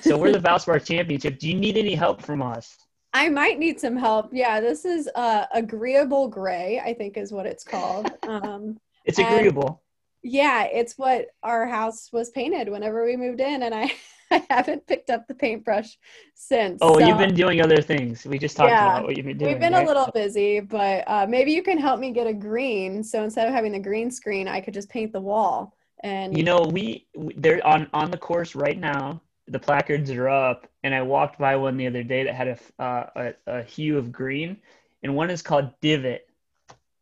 So 0.00 0.16
we're 0.16 0.32
the 0.32 0.38
Valspar 0.48 0.84
Championship. 0.84 1.38
Do 1.38 1.48
you 1.48 1.54
need 1.54 1.76
any 1.76 1.94
help 1.94 2.22
from 2.22 2.42
us? 2.42 2.76
I 3.12 3.28
might 3.28 3.58
need 3.58 3.80
some 3.80 3.96
help. 3.96 4.30
Yeah, 4.32 4.60
this 4.60 4.84
is 4.84 5.08
uh, 5.14 5.46
agreeable 5.52 6.28
gray, 6.28 6.80
I 6.84 6.94
think 6.94 7.16
is 7.16 7.32
what 7.32 7.46
it's 7.46 7.64
called. 7.64 8.10
Um, 8.24 8.80
it's 9.04 9.18
agreeable. 9.18 9.82
Yeah, 10.22 10.64
it's 10.64 10.96
what 10.96 11.26
our 11.42 11.66
house 11.66 12.10
was 12.10 12.30
painted 12.30 12.70
whenever 12.70 13.04
we 13.04 13.16
moved 13.16 13.40
in, 13.40 13.62
and 13.62 13.74
I, 13.74 13.92
I 14.34 14.46
haven't 14.50 14.86
picked 14.86 15.10
up 15.10 15.28
the 15.28 15.34
paintbrush 15.34 15.96
since. 16.34 16.80
Oh, 16.82 16.98
so. 16.98 17.06
you've 17.06 17.18
been 17.18 17.34
doing 17.34 17.60
other 17.60 17.80
things. 17.80 18.24
We 18.24 18.38
just 18.38 18.56
talked 18.56 18.70
yeah, 18.70 18.96
about 18.96 19.04
what 19.04 19.16
you've 19.16 19.26
been 19.26 19.38
doing. 19.38 19.52
We've 19.52 19.60
been 19.60 19.74
right? 19.74 19.84
a 19.84 19.86
little 19.86 20.10
busy, 20.12 20.60
but 20.60 21.04
uh, 21.06 21.26
maybe 21.28 21.52
you 21.52 21.62
can 21.62 21.78
help 21.78 22.00
me 22.00 22.10
get 22.10 22.26
a 22.26 22.34
green. 22.34 23.04
So 23.04 23.22
instead 23.22 23.46
of 23.46 23.54
having 23.54 23.72
the 23.72 23.78
green 23.78 24.10
screen, 24.10 24.48
I 24.48 24.60
could 24.60 24.74
just 24.74 24.88
paint 24.88 25.12
the 25.12 25.20
wall. 25.20 25.76
And 26.00 26.36
you 26.36 26.42
know, 26.42 26.60
we 26.60 27.06
they're 27.36 27.64
on 27.66 27.88
on 27.92 28.10
the 28.10 28.18
course 28.18 28.54
right 28.54 28.78
now. 28.78 29.22
The 29.46 29.58
placards 29.58 30.10
are 30.10 30.28
up, 30.28 30.66
and 30.82 30.94
I 30.94 31.02
walked 31.02 31.38
by 31.38 31.56
one 31.56 31.76
the 31.76 31.86
other 31.86 32.02
day 32.02 32.24
that 32.24 32.34
had 32.34 32.48
a 32.48 32.82
uh, 32.82 33.06
a, 33.16 33.58
a 33.58 33.62
hue 33.62 33.96
of 33.96 34.10
green, 34.10 34.58
and 35.02 35.14
one 35.14 35.30
is 35.30 35.42
called 35.42 35.70
Divot. 35.80 36.26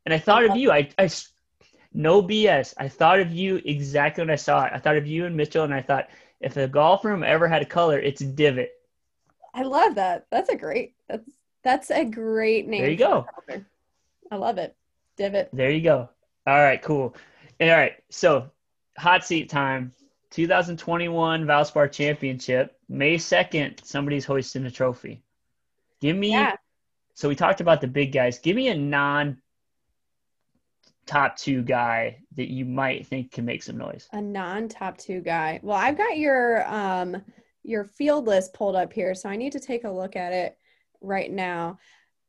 And 0.04 0.12
I 0.12 0.18
thought 0.18 0.44
of 0.44 0.56
you. 0.56 0.70
I, 0.70 0.88
I 0.98 1.08
no 1.94 2.22
BS. 2.22 2.74
I 2.78 2.88
thought 2.88 3.20
of 3.20 3.32
you 3.32 3.60
exactly 3.64 4.22
when 4.22 4.30
I 4.30 4.36
saw 4.36 4.64
it. 4.64 4.72
I 4.74 4.78
thought 4.78 4.96
of 4.96 5.06
you 5.06 5.26
and 5.26 5.36
Mitchell, 5.36 5.64
and 5.64 5.74
I 5.74 5.82
thought 5.82 6.08
if 6.42 6.56
a 6.56 6.68
golf 6.68 7.04
room 7.04 7.22
ever 7.22 7.48
had 7.48 7.62
a 7.62 7.66
color, 7.66 7.98
it's 7.98 8.20
divot. 8.20 8.70
I 9.54 9.62
love 9.62 9.94
that. 9.96 10.26
That's 10.30 10.48
a 10.48 10.56
great. 10.56 10.94
That's 11.08 11.30
that's 11.62 11.90
a 11.90 12.04
great 12.04 12.66
name. 12.66 12.82
There 12.82 12.90
you 12.90 12.96
go. 12.96 13.26
I 14.30 14.36
love 14.36 14.58
it. 14.58 14.74
Divot. 15.16 15.50
There 15.52 15.70
you 15.70 15.82
go. 15.82 16.08
All 16.46 16.58
right, 16.58 16.82
cool. 16.82 17.14
All 17.60 17.68
right, 17.68 17.92
so 18.10 18.50
hot 18.98 19.24
seat 19.24 19.48
time. 19.48 19.92
2021 20.30 21.44
Valspar 21.44 21.92
Championship, 21.92 22.78
May 22.88 23.16
2nd. 23.16 23.84
Somebody's 23.84 24.24
hoisting 24.24 24.64
a 24.64 24.70
trophy. 24.70 25.22
Give 26.00 26.16
me. 26.16 26.30
Yeah. 26.30 26.56
So 27.14 27.28
we 27.28 27.36
talked 27.36 27.60
about 27.60 27.82
the 27.82 27.86
big 27.86 28.12
guys. 28.12 28.38
Give 28.38 28.56
me 28.56 28.68
a 28.68 28.74
non 28.74 29.41
top 31.06 31.36
two 31.36 31.62
guy 31.62 32.18
that 32.36 32.50
you 32.50 32.64
might 32.64 33.06
think 33.06 33.32
can 33.32 33.44
make 33.44 33.62
some 33.62 33.76
noise? 33.76 34.08
A 34.12 34.20
non 34.20 34.68
top 34.68 34.98
two 34.98 35.20
guy. 35.20 35.60
Well, 35.62 35.76
I've 35.76 35.96
got 35.96 36.16
your 36.16 36.66
um 36.72 37.22
your 37.62 37.84
field 37.84 38.26
list 38.26 38.54
pulled 38.54 38.76
up 38.76 38.92
here, 38.92 39.14
so 39.14 39.28
I 39.28 39.36
need 39.36 39.52
to 39.52 39.60
take 39.60 39.84
a 39.84 39.90
look 39.90 40.16
at 40.16 40.32
it 40.32 40.56
right 41.00 41.30
now. 41.30 41.78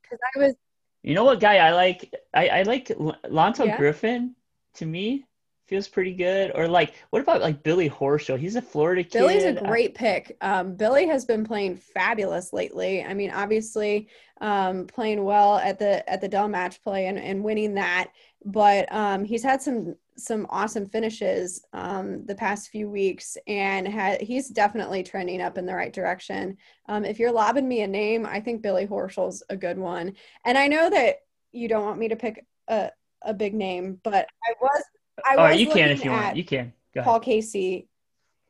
Because 0.02 0.20
I 0.36 0.40
was 0.40 0.56
You 1.02 1.16
know 1.16 1.24
what 1.24 1.40
guy 1.40 1.58
I 1.58 1.72
like? 1.72 2.14
I, 2.34 2.48
I 2.48 2.62
like 2.64 2.88
Lanto 2.88 3.66
yeah. 3.66 3.78
Griffin 3.78 4.36
to 4.76 4.86
me 4.86 5.26
feels 5.68 5.88
pretty 5.88 6.14
good. 6.14 6.52
Or 6.54 6.68
like, 6.68 6.94
what 7.10 7.22
about 7.22 7.42
like 7.42 7.64
Billy 7.64 7.90
Horschel? 7.90 8.38
He's 8.38 8.56
a 8.56 8.62
Florida 8.62 9.04
kid. 9.04 9.20
Billy's 9.20 9.44
a 9.44 9.54
great 9.54 9.96
pick. 9.96 10.38
Um, 10.42 10.76
Billy 10.76 11.08
has 11.08 11.26
been 11.26 11.44
playing 11.44 11.78
fabulous 11.78 12.54
lately. 12.54 13.04
I 13.04 13.14
mean, 13.14 13.32
obviously, 13.32 14.08
um, 14.42 14.88
playing 14.88 15.24
well 15.24 15.58
at 15.58 15.80
the 15.80 16.08
at 16.10 16.22
the 16.22 16.28
Dell 16.28 16.48
match 16.48 16.82
play 16.84 17.08
and, 17.08 17.18
and 17.18 17.44
winning 17.44 17.76
that. 17.76 18.12
But 18.46 18.92
um, 18.92 19.24
he's 19.24 19.44
had 19.44 19.62
some 19.62 19.96
some 20.16 20.46
awesome 20.50 20.86
finishes 20.86 21.66
um, 21.74 22.26
the 22.26 22.36
past 22.36 22.70
few 22.70 22.90
weeks, 22.90 23.38
and 23.48 23.88
had, 23.88 24.22
he's 24.22 24.50
definitely 24.50 25.02
trending 25.02 25.42
up 25.42 25.58
in 25.58 25.66
the 25.66 25.74
right 25.74 25.92
direction. 25.92 26.58
Um, 26.88 27.04
if 27.04 27.18
you're 27.18 27.32
lobbing 27.32 27.68
me 27.68 27.82
a 27.82 27.88
name, 27.88 28.26
I 28.26 28.40
think 28.40 28.62
Billy 28.62 28.86
Horschel's 28.86 29.42
a 29.50 29.58
good 29.58 29.78
one. 29.78 30.14
And 30.46 30.58
I 30.58 30.68
know 30.68 30.90
that 30.90 31.22
you 31.52 31.68
don't 31.68 31.86
want 31.86 32.00
me 32.00 32.10
to 32.10 32.16
pick 32.16 32.46
a 32.68 32.92
a 33.24 33.34
big 33.34 33.54
name, 33.54 34.00
but 34.04 34.28
I 34.48 34.54
was 34.62 34.84
I 35.26 35.36
was 35.38 35.60
you 35.60 35.68
can 35.68 35.90
if 35.90 36.04
you 36.04 36.12
want. 36.12 36.38
You 36.38 36.44
can. 36.44 36.74
Paul 37.02 37.20
Casey, 37.20 37.88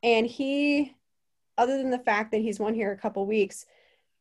and 0.02 0.28
he, 0.28 0.96
other 1.58 1.78
than 1.78 1.92
the 1.92 2.00
fact 2.00 2.32
that 2.32 2.42
he's 2.42 2.60
won 2.60 2.74
here 2.74 2.92
a 2.92 2.98
couple 2.98 3.26
weeks, 3.26 3.66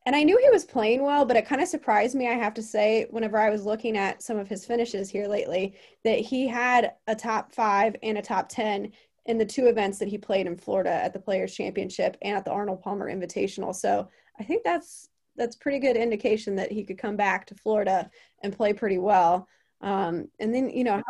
and 0.05 0.17
I 0.17 0.25
knew 0.25 0.39
he 0.43 0.51
was 0.51 0.65
playing 0.65 1.03
well, 1.03 1.25
but 1.25 1.37
it 1.37 1.47
kind 1.47 1.61
of 1.61 1.69
surprised 1.69 2.15
me, 2.15 2.29
I 2.29 2.35
have 2.35 2.55
to 2.55 2.63
say, 2.63 3.07
whenever 3.11 3.39
I 3.39 3.51
was 3.51 3.65
looking 3.65 3.97
at 3.97 4.23
some 4.23 4.37
of 4.37 4.49
his 4.49 4.67
finishes 4.67 5.09
here 5.09 5.29
lately, 5.29 5.75
that 6.05 6.19
he 6.19 6.49
had 6.49 6.95
a 7.07 7.15
top 7.15 7.53
five 7.53 7.95
and 8.03 8.19
a 8.19 8.23
top 8.23 8.49
10 8.49 8.91
in 9.27 9.39
the 9.39 9.47
two 9.47 9.67
events 9.67 9.99
that 9.99 10.09
he 10.09 10.19
played 10.19 10.47
in 10.47 10.57
Florida 10.57 10.91
at 10.91 11.13
the 11.13 11.21
Players 11.21 11.55
Championship 11.55 12.17
and 12.23 12.37
at 12.37 12.45
the 12.45 12.51
Arnold 12.51 12.83
Palmer 12.83 13.13
Invitational. 13.13 13.75
So 13.75 14.09
I 14.41 14.43
think 14.43 14.65
that's 14.65 15.09
that's 15.37 15.57
pretty 15.57 15.79
good 15.79 15.97
indication 15.97 16.57
that 16.57 16.71
he 16.71 16.85
could 16.85 16.99
come 16.99 17.17
back 17.17 17.47
to 17.47 17.55
Florida 17.55 18.11
and 18.43 18.55
play 18.55 18.73
pretty 18.75 18.99
well. 18.99 19.49
Um, 19.81 20.29
and 20.41 20.55
then 20.55 20.69
you 20.71 20.85
know, 20.85 21.01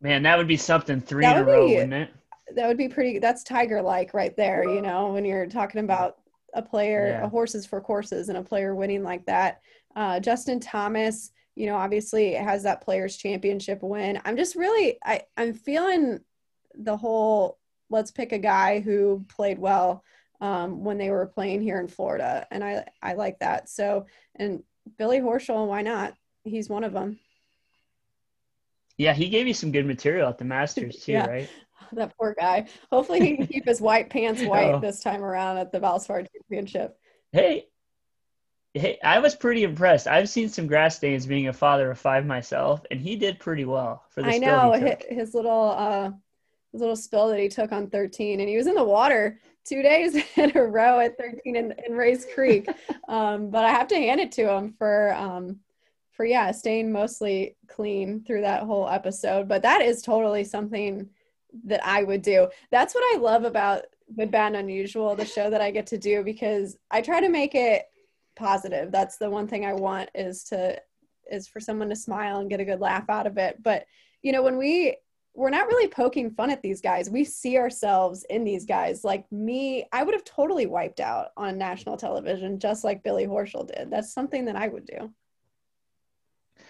man, 0.00 0.22
that 0.22 0.38
would 0.38 0.48
be 0.48 0.56
something 0.56 1.00
three 1.00 1.26
in 1.26 1.36
a 1.36 1.44
row, 1.44 1.66
be, 1.66 1.74
wouldn't 1.74 1.92
it? 1.92 2.10
That 2.56 2.66
would 2.66 2.78
be 2.78 2.88
pretty. 2.88 3.18
That's 3.18 3.44
tiger 3.44 3.82
like 3.82 4.14
right 4.14 4.34
there. 4.36 4.64
You 4.64 4.80
know, 4.80 5.12
when 5.12 5.26
you're 5.26 5.46
talking 5.46 5.84
about 5.84 6.16
a 6.54 6.62
player, 6.62 7.08
yeah. 7.08 7.24
a 7.24 7.28
horses 7.28 7.66
for 7.66 7.80
courses, 7.80 8.28
and 8.28 8.38
a 8.38 8.42
player 8.42 8.74
winning 8.74 9.02
like 9.02 9.26
that. 9.26 9.60
Uh, 9.96 10.20
Justin 10.20 10.60
Thomas, 10.60 11.30
you 11.54 11.66
know, 11.66 11.76
obviously 11.76 12.32
has 12.34 12.62
that 12.62 12.82
players 12.82 13.16
championship 13.16 13.82
win. 13.82 14.20
I'm 14.24 14.36
just 14.36 14.56
really, 14.56 14.98
I, 15.04 15.22
I'm 15.36 15.54
feeling 15.54 16.20
the 16.74 16.96
whole 16.96 17.58
let's 17.90 18.10
pick 18.12 18.32
a 18.32 18.38
guy 18.38 18.80
who 18.80 19.24
played 19.28 19.58
well 19.58 20.04
um, 20.40 20.84
when 20.84 20.96
they 20.96 21.10
were 21.10 21.26
playing 21.26 21.60
here 21.60 21.80
in 21.80 21.88
Florida, 21.88 22.46
and 22.50 22.64
I, 22.64 22.86
I 23.02 23.14
like 23.14 23.40
that. 23.40 23.68
So, 23.68 24.06
and 24.36 24.62
Billy 24.96 25.20
Horschel, 25.20 25.66
why 25.66 25.82
not? 25.82 26.14
He's 26.44 26.68
one 26.68 26.84
of 26.84 26.92
them. 26.92 27.18
Yeah, 28.96 29.12
he 29.12 29.28
gave 29.28 29.46
you 29.46 29.54
some 29.54 29.72
good 29.72 29.86
material 29.86 30.28
at 30.28 30.38
the 30.38 30.44
Masters 30.44 31.04
too, 31.04 31.12
yeah. 31.12 31.26
right? 31.26 31.50
that 31.92 32.16
poor 32.16 32.34
guy. 32.38 32.66
Hopefully, 32.90 33.20
he 33.20 33.36
can 33.36 33.46
keep 33.46 33.66
his 33.66 33.80
white 33.80 34.10
pants 34.10 34.42
white 34.44 34.74
oh. 34.74 34.80
this 34.80 35.00
time 35.00 35.22
around 35.22 35.58
at 35.58 35.72
the 35.72 35.80
Valspar 35.80 36.26
Championship. 36.32 36.98
Hey, 37.32 37.66
hey, 38.74 38.98
I 39.02 39.18
was 39.18 39.34
pretty 39.34 39.62
impressed. 39.62 40.06
I've 40.06 40.28
seen 40.28 40.48
some 40.48 40.66
grass 40.66 40.96
stains 40.96 41.26
being 41.26 41.48
a 41.48 41.52
father 41.52 41.90
of 41.90 41.98
five 41.98 42.26
myself, 42.26 42.82
and 42.90 43.00
he 43.00 43.16
did 43.16 43.38
pretty 43.38 43.64
well 43.64 44.04
for 44.10 44.22
the. 44.22 44.28
I 44.28 44.38
know 44.38 44.72
his 45.08 45.34
little 45.34 45.74
uh, 45.76 46.10
his 46.72 46.80
little 46.80 46.96
spill 46.96 47.28
that 47.28 47.40
he 47.40 47.48
took 47.48 47.72
on 47.72 47.88
13, 47.88 48.40
and 48.40 48.48
he 48.48 48.56
was 48.56 48.66
in 48.66 48.74
the 48.74 48.84
water 48.84 49.38
two 49.64 49.82
days 49.82 50.16
in 50.36 50.56
a 50.56 50.62
row 50.62 51.00
at 51.00 51.18
13 51.18 51.56
in, 51.56 51.74
in 51.86 52.18
Creek. 52.34 52.68
um, 53.08 53.50
but 53.50 53.64
I 53.64 53.70
have 53.70 53.88
to 53.88 53.96
hand 53.96 54.20
it 54.20 54.32
to 54.32 54.50
him 54.50 54.74
for 54.78 55.14
um, 55.14 55.60
for 56.12 56.24
yeah 56.24 56.50
staying 56.50 56.92
mostly 56.92 57.56
clean 57.68 58.22
through 58.24 58.42
that 58.42 58.62
whole 58.62 58.88
episode. 58.88 59.48
But 59.48 59.62
that 59.62 59.82
is 59.82 60.02
totally 60.02 60.44
something 60.44 61.08
that 61.64 61.84
I 61.84 62.02
would 62.02 62.22
do. 62.22 62.48
That's 62.70 62.94
what 62.94 63.04
I 63.14 63.18
love 63.18 63.44
about 63.44 63.84
Good 64.16 64.30
Bad 64.30 64.54
Unusual, 64.54 65.14
the 65.14 65.24
show 65.24 65.50
that 65.50 65.60
I 65.60 65.70
get 65.70 65.86
to 65.88 65.98
do, 65.98 66.22
because 66.22 66.76
I 66.90 67.00
try 67.00 67.20
to 67.20 67.28
make 67.28 67.54
it 67.54 67.84
positive. 68.36 68.90
That's 68.90 69.16
the 69.16 69.30
one 69.30 69.46
thing 69.46 69.64
I 69.64 69.74
want 69.74 70.10
is 70.14 70.44
to 70.44 70.80
is 71.30 71.46
for 71.46 71.60
someone 71.60 71.88
to 71.88 71.96
smile 71.96 72.40
and 72.40 72.50
get 72.50 72.58
a 72.58 72.64
good 72.64 72.80
laugh 72.80 73.08
out 73.08 73.26
of 73.26 73.38
it. 73.38 73.62
But 73.62 73.84
you 74.22 74.32
know, 74.32 74.42
when 74.42 74.56
we 74.58 74.96
we're 75.34 75.50
not 75.50 75.68
really 75.68 75.88
poking 75.88 76.30
fun 76.30 76.50
at 76.50 76.62
these 76.62 76.80
guys. 76.80 77.08
We 77.08 77.24
see 77.24 77.56
ourselves 77.56 78.24
in 78.30 78.44
these 78.44 78.66
guys. 78.66 79.04
Like 79.04 79.30
me, 79.30 79.86
I 79.92 80.02
would 80.02 80.14
have 80.14 80.24
totally 80.24 80.66
wiped 80.66 81.00
out 81.00 81.28
on 81.36 81.56
national 81.56 81.96
television 81.96 82.58
just 82.58 82.84
like 82.84 83.04
Billy 83.04 83.26
Horschel 83.26 83.66
did. 83.66 83.90
That's 83.90 84.12
something 84.12 84.44
that 84.46 84.56
I 84.56 84.68
would 84.68 84.86
do. 84.86 85.12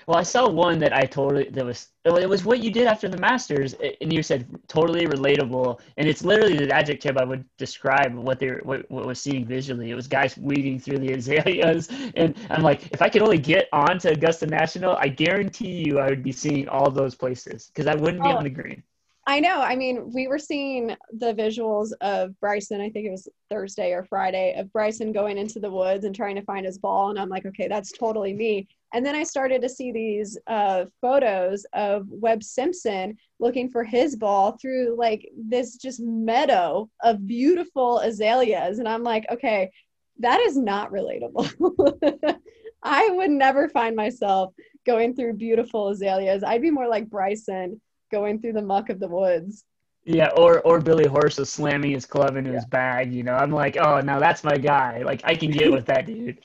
Well, 0.07 0.19
I 0.19 0.23
saw 0.23 0.49
one 0.49 0.79
that 0.81 0.93
I 0.93 1.03
totally 1.03 1.49
that 1.51 1.65
was 1.65 1.89
it 2.05 2.29
was 2.29 2.45
what 2.45 2.61
you 2.61 2.71
did 2.71 2.87
after 2.87 3.09
the 3.09 3.19
Masters, 3.19 3.75
and 4.01 4.13
you 4.13 4.23
said 4.23 4.49
totally 4.69 5.07
relatable, 5.07 5.81
and 5.99 6.09
it's 6.09 6.25
literally 6.25 6.57
the 6.57 6.75
adjective 6.75 7.19
I 7.19 7.25
would 7.25 7.45
describe 7.59 8.15
what 8.15 8.39
they 8.39 8.51
were, 8.51 8.61
what, 8.65 8.91
what 8.91 9.07
was 9.07 9.21
seeing 9.21 9.45
visually. 9.45 9.91
It 9.91 9.95
was 9.95 10.09
guys 10.09 10.37
weeding 10.39 10.81
through 10.81 10.99
the 10.99 11.13
azaleas, 11.13 11.89
and 12.17 12.35
I'm 12.49 12.63
like, 12.63 12.91
if 12.93 13.03
I 13.03 13.09
could 13.09 13.23
only 13.23 13.39
get 13.39 13.69
onto 13.73 14.09
Augusta 14.09 14.47
National, 14.47 14.97
I 14.97 15.09
guarantee 15.09 15.85
you 15.87 15.99
I 15.99 16.09
would 16.09 16.23
be 16.23 16.33
seeing 16.33 16.69
all 16.69 16.91
those 16.91 17.15
places 17.15 17.67
because 17.67 17.87
I 17.87 17.95
wouldn't 17.95 18.23
be 18.23 18.31
oh, 18.31 18.37
on 18.37 18.45
the 18.45 18.51
green. 18.51 18.83
I 19.27 19.39
know. 19.39 19.61
I 19.61 19.77
mean, 19.77 20.11
we 20.13 20.27
were 20.29 20.39
seeing 20.39 20.97
the 21.13 21.35
visuals 21.35 21.93
of 22.01 22.39
Bryson. 22.41 22.81
I 22.81 22.91
think 22.91 23.07
it 23.07 23.11
was 23.11 23.29
Thursday 23.51 23.93
or 23.93 24.05
Friday 24.05 24.55
of 24.59 24.73
Bryson 24.73 25.13
going 25.13 25.39
into 25.39 25.61
the 25.61 25.71
woods 25.71 26.05
and 26.05 26.15
trying 26.15 26.37
to 26.37 26.43
find 26.43 26.65
his 26.65 26.79
ball, 26.79 27.11
and 27.11 27.19
I'm 27.19 27.29
like, 27.29 27.47
okay, 27.47 27.69
that's 27.69 27.93
totally 27.93 28.33
me. 28.33 28.67
And 28.93 29.07
then 29.07 29.15
I 29.15 29.23
started 29.23 29.63
to 29.63 29.69
see 29.69 29.93
these 29.93 30.39
uh, 30.47 30.87
photos 31.01 31.65
of 31.75 32.07
Webb 32.09 32.43
Simpson 32.43 33.17
looking 33.39 33.69
for 33.69 33.85
his 33.85 34.17
ball 34.17 34.57
through 34.61 34.97
like 34.99 35.29
this 35.37 35.77
just 35.77 36.01
meadow 36.01 36.89
of 37.03 37.27
beautiful 37.27 38.01
azaleas. 38.01 38.79
And 38.79 38.89
I'm 38.89 39.05
like, 39.05 39.27
okay, 39.31 39.71
that 40.19 40.41
is 40.41 40.57
not 40.57 40.91
relatable. 40.91 42.39
I 42.83 43.11
would 43.11 43.31
never 43.31 43.69
find 43.69 43.95
myself 43.95 44.55
going 44.87 45.15
through 45.15 45.35
beautiful 45.35 45.89
azaleas. 45.89 46.43
I'd 46.43 46.63
be 46.63 46.71
more 46.71 46.89
like 46.89 47.11
Bryson 47.11 47.81
going 48.11 48.41
through 48.41 48.55
the 48.55 48.63
muck 48.63 48.91
of 48.91 49.01
the 49.01 49.09
woods. 49.09 49.65
Yeah, 50.05 50.31
or 50.37 50.61
or 50.63 50.81
Billy 50.81 51.05
Horschel 51.05 51.47
slamming 51.47 51.91
his 51.91 52.07
club 52.07 52.37
into 52.37 52.51
yeah. 52.51 52.57
his 52.57 52.65
bag. 52.65 53.13
You 53.13 53.23
know, 53.23 53.35
I'm 53.35 53.53
like, 53.53 53.77
oh, 53.77 54.01
now 54.01 54.19
that's 54.19 54.43
my 54.43 54.57
guy. 54.57 55.03
Like 55.03 55.21
I 55.25 55.35
can 55.35 55.51
get 55.51 55.71
with 55.71 55.85
that 55.87 56.07
dude. 56.07 56.39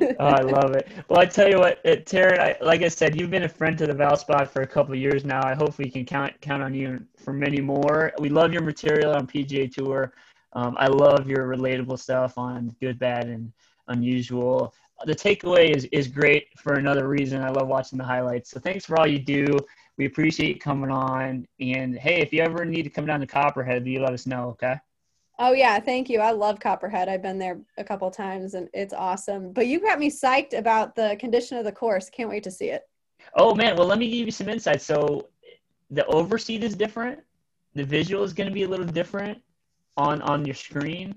oh, 0.20 0.26
I 0.26 0.42
love 0.42 0.76
it. 0.76 0.88
Well, 1.08 1.18
I 1.18 1.26
tell 1.26 1.48
you 1.48 1.58
what, 1.58 1.84
uh, 1.84 1.96
Taryn, 1.96 2.38
I, 2.38 2.56
like 2.64 2.82
I 2.82 2.88
said, 2.88 3.20
you've 3.20 3.30
been 3.30 3.42
a 3.42 3.48
friend 3.48 3.76
to 3.78 3.86
the 3.86 3.92
Valspod 3.92 4.48
for 4.48 4.62
a 4.62 4.66
couple 4.66 4.94
years 4.94 5.24
now. 5.24 5.44
I 5.44 5.54
hope 5.54 5.76
we 5.76 5.90
can 5.90 6.04
count 6.04 6.40
count 6.40 6.62
on 6.62 6.72
you 6.72 7.04
for 7.16 7.32
many 7.32 7.60
more. 7.60 8.12
We 8.20 8.28
love 8.28 8.52
your 8.52 8.62
material 8.62 9.12
on 9.12 9.26
PGA 9.26 9.72
Tour. 9.72 10.12
Um, 10.52 10.76
I 10.78 10.86
love 10.86 11.28
your 11.28 11.48
relatable 11.48 11.98
stuff 11.98 12.38
on 12.38 12.74
good, 12.80 12.98
bad, 12.98 13.26
and 13.26 13.52
unusual. 13.88 14.72
The 15.04 15.16
takeaway 15.16 15.74
is 15.74 15.84
is 15.86 16.06
great 16.06 16.46
for 16.58 16.74
another 16.74 17.08
reason. 17.08 17.42
I 17.42 17.50
love 17.50 17.66
watching 17.66 17.98
the 17.98 18.04
highlights. 18.04 18.50
So 18.50 18.60
thanks 18.60 18.84
for 18.84 19.00
all 19.00 19.06
you 19.06 19.18
do. 19.18 19.58
We 20.00 20.06
appreciate 20.06 20.62
coming 20.62 20.90
on. 20.90 21.46
And 21.60 21.94
hey, 21.94 22.22
if 22.22 22.32
you 22.32 22.40
ever 22.40 22.64
need 22.64 22.84
to 22.84 22.88
come 22.88 23.04
down 23.04 23.20
to 23.20 23.26
Copperhead, 23.26 23.86
you 23.86 24.00
let 24.00 24.14
us 24.14 24.26
know, 24.26 24.48
okay? 24.52 24.76
Oh 25.38 25.52
yeah, 25.52 25.78
thank 25.78 26.08
you. 26.08 26.20
I 26.20 26.30
love 26.30 26.58
Copperhead. 26.58 27.06
I've 27.10 27.20
been 27.20 27.38
there 27.38 27.60
a 27.76 27.84
couple 27.84 28.10
times 28.10 28.54
and 28.54 28.66
it's 28.72 28.94
awesome. 28.94 29.52
But 29.52 29.66
you 29.66 29.78
got 29.78 29.98
me 29.98 30.10
psyched 30.10 30.56
about 30.56 30.96
the 30.96 31.18
condition 31.20 31.58
of 31.58 31.66
the 31.66 31.72
course. 31.72 32.08
Can't 32.08 32.30
wait 32.30 32.42
to 32.44 32.50
see 32.50 32.70
it. 32.70 32.84
Oh 33.34 33.54
man, 33.54 33.76
well 33.76 33.86
let 33.86 33.98
me 33.98 34.08
give 34.08 34.24
you 34.24 34.32
some 34.32 34.48
insight. 34.48 34.80
So 34.80 35.28
the 35.90 36.06
overseed 36.06 36.62
is 36.62 36.74
different. 36.74 37.20
The 37.74 37.84
visual 37.84 38.24
is 38.24 38.32
going 38.32 38.48
to 38.48 38.54
be 38.54 38.62
a 38.62 38.68
little 38.68 38.86
different 38.86 39.36
on 39.98 40.22
on 40.22 40.46
your 40.46 40.54
screen, 40.54 41.14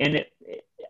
and 0.00 0.14
it, 0.16 0.32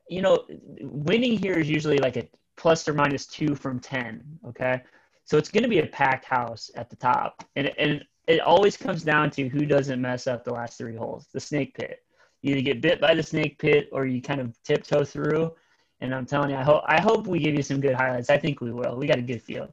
you 0.08 0.22
know, 0.22 0.44
winning 0.80 1.36
here 1.36 1.58
is 1.58 1.68
usually 1.68 1.98
like 1.98 2.16
a 2.16 2.28
plus 2.56 2.86
or 2.86 2.94
minus 2.94 3.26
two 3.26 3.56
from 3.56 3.80
ten. 3.80 4.22
Okay, 4.46 4.80
so 5.26 5.36
it's 5.36 5.50
going 5.50 5.64
to 5.64 5.68
be 5.68 5.80
a 5.80 5.86
packed 5.86 6.24
house 6.24 6.70
at 6.76 6.88
the 6.88 6.96
top, 6.96 7.44
and 7.56 7.70
and 7.78 8.02
it 8.26 8.40
always 8.40 8.76
comes 8.76 9.02
down 9.02 9.30
to 9.32 9.48
who 9.48 9.66
doesn't 9.66 10.00
mess 10.00 10.26
up 10.26 10.44
the 10.44 10.52
last 10.52 10.78
three 10.78 10.96
holes. 10.96 11.26
The 11.32 11.40
snake 11.40 11.74
pit. 11.74 12.00
You 12.42 12.52
either 12.52 12.62
get 12.62 12.80
bit 12.80 13.00
by 13.00 13.14
the 13.14 13.22
snake 13.22 13.58
pit 13.58 13.88
or 13.92 14.06
you 14.06 14.22
kind 14.22 14.40
of 14.40 14.60
tiptoe 14.62 15.04
through. 15.04 15.52
And 16.00 16.14
I'm 16.14 16.26
telling 16.26 16.50
you, 16.50 16.56
I 16.56 16.62
hope 16.62 16.82
I 16.86 17.00
hope 17.00 17.26
we 17.26 17.38
give 17.38 17.54
you 17.54 17.62
some 17.62 17.80
good 17.80 17.94
highlights. 17.94 18.30
I 18.30 18.38
think 18.38 18.60
we 18.60 18.72
will. 18.72 18.96
We 18.96 19.06
got 19.06 19.18
a 19.18 19.22
good 19.22 19.42
field. 19.42 19.72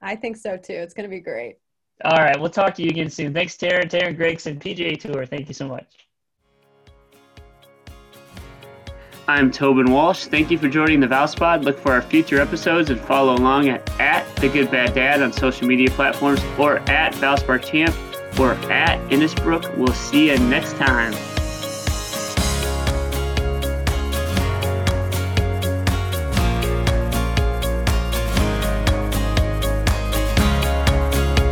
I 0.00 0.14
think 0.14 0.36
so 0.36 0.56
too. 0.56 0.74
It's 0.74 0.94
going 0.94 1.08
to 1.08 1.14
be 1.14 1.20
great. 1.20 1.56
All 2.04 2.18
right, 2.18 2.38
we'll 2.38 2.50
talk 2.50 2.74
to 2.76 2.82
you 2.82 2.90
again 2.90 3.10
soon. 3.10 3.34
Thanks, 3.34 3.56
Taryn, 3.56 3.90
Taryn 3.90 4.16
Gregson, 4.16 4.60
PGA 4.60 4.98
Tour. 5.00 5.26
Thank 5.26 5.48
you 5.48 5.54
so 5.54 5.66
much. 5.66 6.07
I'm 9.28 9.50
Tobin 9.50 9.90
Walsh. 9.90 10.24
Thank 10.24 10.50
you 10.50 10.56
for 10.56 10.70
joining 10.70 11.00
the 11.00 11.06
Valspod. 11.06 11.62
Look 11.62 11.78
for 11.78 11.92
our 11.92 12.00
future 12.00 12.40
episodes 12.40 12.88
and 12.88 12.98
follow 12.98 13.34
along 13.34 13.68
at, 13.68 13.86
at 14.00 14.24
The 14.36 14.48
Good 14.48 14.70
Bad 14.70 14.94
Dad 14.94 15.20
on 15.20 15.34
social 15.34 15.66
media 15.66 15.90
platforms 15.90 16.40
or 16.58 16.78
at 16.88 17.12
Valspar 17.12 17.62
Champ 17.62 17.94
or 18.40 18.52
at 18.72 18.98
Innisbrook. 19.10 19.76
We'll 19.76 19.92
see 19.92 20.30
you 20.30 20.38
next 20.38 20.76
time. 20.78 21.12